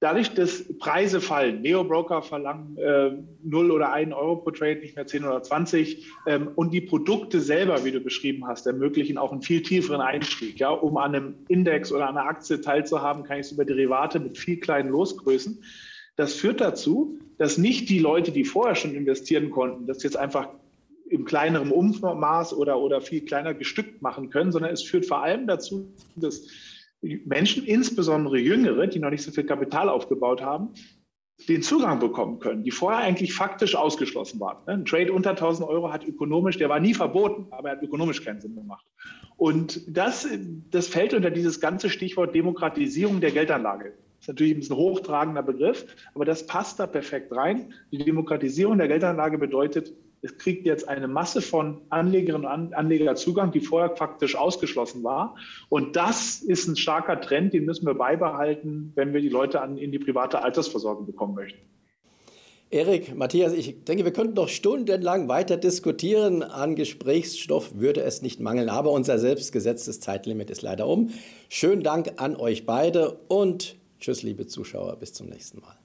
dadurch, 0.00 0.35
dass 0.35 0.64
Preise 0.78 1.21
fallen, 1.21 1.61
Neo-Broker 1.61 2.23
verlangen 2.23 2.76
äh, 2.78 3.12
0 3.45 3.71
oder 3.71 3.92
1 3.92 4.12
Euro 4.12 4.37
pro 4.37 4.50
Trade, 4.50 4.80
nicht 4.80 4.97
mehr 4.97 5.07
10 5.07 5.25
oder 5.25 5.42
20, 5.42 6.07
ähm, 6.26 6.50
und 6.57 6.73
die 6.73 6.80
Produkte 6.80 7.40
selber, 7.40 7.85
wie 7.85 7.92
du 7.92 8.00
beschrieben 8.00 8.47
hast, 8.47 8.66
ermöglichen 8.66 9.19
auch 9.19 9.30
einen 9.30 9.42
viel 9.42 9.62
tieferen 9.62 10.00
Einstieg. 10.00 10.59
Ja? 10.59 10.71
Um 10.71 10.97
an 10.97 11.14
einem 11.14 11.35
Index 11.49 11.92
oder 11.92 12.09
einer 12.09 12.25
Aktie 12.25 12.61
teilzuhaben, 12.61 13.25
kann 13.25 13.38
ich 13.38 13.47
es 13.47 13.52
über 13.52 13.64
Derivate 13.64 14.19
mit 14.19 14.38
viel 14.38 14.59
kleinen 14.59 14.88
Losgrößen. 14.88 15.62
Das 16.16 16.35
führt 16.35 16.61
dazu, 16.61 17.19
dass 17.38 17.59
nicht 17.59 17.88
die 17.88 17.99
Leute, 17.99 18.33
die 18.33 18.45
vorher 18.45 18.75
schon 18.75 18.95
investieren 18.95 19.50
konnten, 19.50 19.87
das 19.87 20.02
jetzt 20.02 20.16
einfach 20.16 20.49
im 21.09 21.25
kleineren 21.25 21.73
Ummaß 21.73 22.54
oder, 22.54 22.78
oder 22.78 23.00
viel 23.00 23.23
kleiner 23.23 23.52
gestückt 23.52 24.00
machen 24.00 24.30
können, 24.30 24.52
sondern 24.52 24.73
es 24.73 24.83
führt 24.83 25.07
vor 25.07 25.23
allem 25.23 25.47
dazu, 25.47 25.92
dass 26.14 26.47
Menschen, 27.02 27.64
insbesondere 27.64 28.38
Jüngere, 28.38 28.87
die 28.87 28.99
noch 28.99 29.11
nicht 29.11 29.23
so 29.23 29.30
viel 29.30 29.45
Kapital 29.45 29.88
aufgebaut 29.88 30.42
haben, 30.42 30.75
den 31.49 31.62
Zugang 31.62 32.00
bekommen 32.00 32.38
können, 32.38 32.64
die 32.64 32.71
vorher 32.71 33.00
eigentlich 33.00 33.33
faktisch 33.33 33.75
ausgeschlossen 33.75 34.40
waren. 34.40 34.59
Ein 34.66 34.85
Trade 34.85 35.12
unter 35.12 35.30
1000 35.30 35.69
Euro 35.69 35.92
hat 35.92 36.07
ökonomisch, 36.07 36.59
der 36.59 36.69
war 36.69 36.80
nie 36.80 36.95
verboten, 36.95 37.47
aber 37.50 37.71
er 37.71 37.76
hat 37.76 37.83
ökonomisch 37.83 38.23
keinen 38.23 38.40
Sinn 38.40 38.54
gemacht. 38.54 38.85
Und 39.37 39.83
das, 39.88 40.28
das 40.71 40.88
fällt 40.88 41.14
unter 41.14 41.30
dieses 41.30 41.61
ganze 41.61 41.88
Stichwort 41.88 42.35
Demokratisierung 42.35 43.21
der 43.21 43.30
Geldanlage. 43.30 43.95
Das 44.19 44.25
ist 44.25 44.28
natürlich 44.28 44.54
ein 44.54 44.61
bisschen 44.61 44.76
hochtragender 44.76 45.42
Begriff, 45.42 45.87
aber 46.14 46.26
das 46.26 46.47
passt 46.47 46.78
da 46.78 46.87
perfekt 46.87 47.35
rein. 47.35 47.73
Die 47.90 48.04
Demokratisierung 48.04 48.76
der 48.76 48.88
Geldanlage 48.88 49.38
bedeutet, 49.38 49.95
es 50.23 50.37
kriegt 50.39 50.67
jetzt 50.67 50.89
eine 50.89 51.09
Masse 51.09 51.41
von 51.41 51.81
Anlegerinnen 51.89 52.47
und 52.47 52.75
Anlegern 52.75 53.17
Zugang, 53.17 53.53
die 53.53 53.61
vorher 53.61 53.97
faktisch 53.97 54.37
ausgeschlossen 54.37 55.03
war. 55.03 55.37
Und 55.69 55.97
das 55.97 56.41
ist 56.43 56.69
ein 56.69 56.77
starker 56.77 57.21
Trend, 57.21 57.55
den 57.55 57.65
müssen 57.65 57.87
wir 57.87 57.95
beibehalten, 57.95 58.93
wenn 58.95 59.12
wir 59.12 59.21
die 59.21 59.29
Leute 59.29 59.61
an, 59.61 59.79
in 59.79 59.93
die 59.93 59.99
private 59.99 60.43
Altersversorgung 60.43 61.07
bekommen 61.07 61.35
möchten. 61.35 61.61
Erik, 62.73 63.17
Matthias, 63.17 63.53
ich 63.53 63.83
denke, 63.83 64.05
wir 64.05 64.12
könnten 64.12 64.35
noch 64.35 64.49
stundenlang 64.49 65.29
weiter 65.29 65.57
diskutieren. 65.57 66.45
An 66.45 66.77
Gesprächsstoff 66.77 67.73
würde 67.75 68.03
es 68.03 68.23
nicht 68.23 68.39
mangeln, 68.39 68.69
aber 68.69 68.93
unser 68.93 69.19
selbstgesetztes 69.19 69.99
Zeitlimit 69.99 70.50
ist 70.50 70.62
leider 70.62 70.87
um. 70.87 71.11
Schönen 71.49 71.83
Dank 71.83 72.12
an 72.19 72.37
euch 72.37 72.67
beide 72.67 73.19
und 73.27 73.75
Tschüss, 73.99 74.23
liebe 74.23 74.47
Zuschauer, 74.47 74.97
bis 74.97 75.12
zum 75.12 75.29
nächsten 75.29 75.61
Mal. 75.61 75.80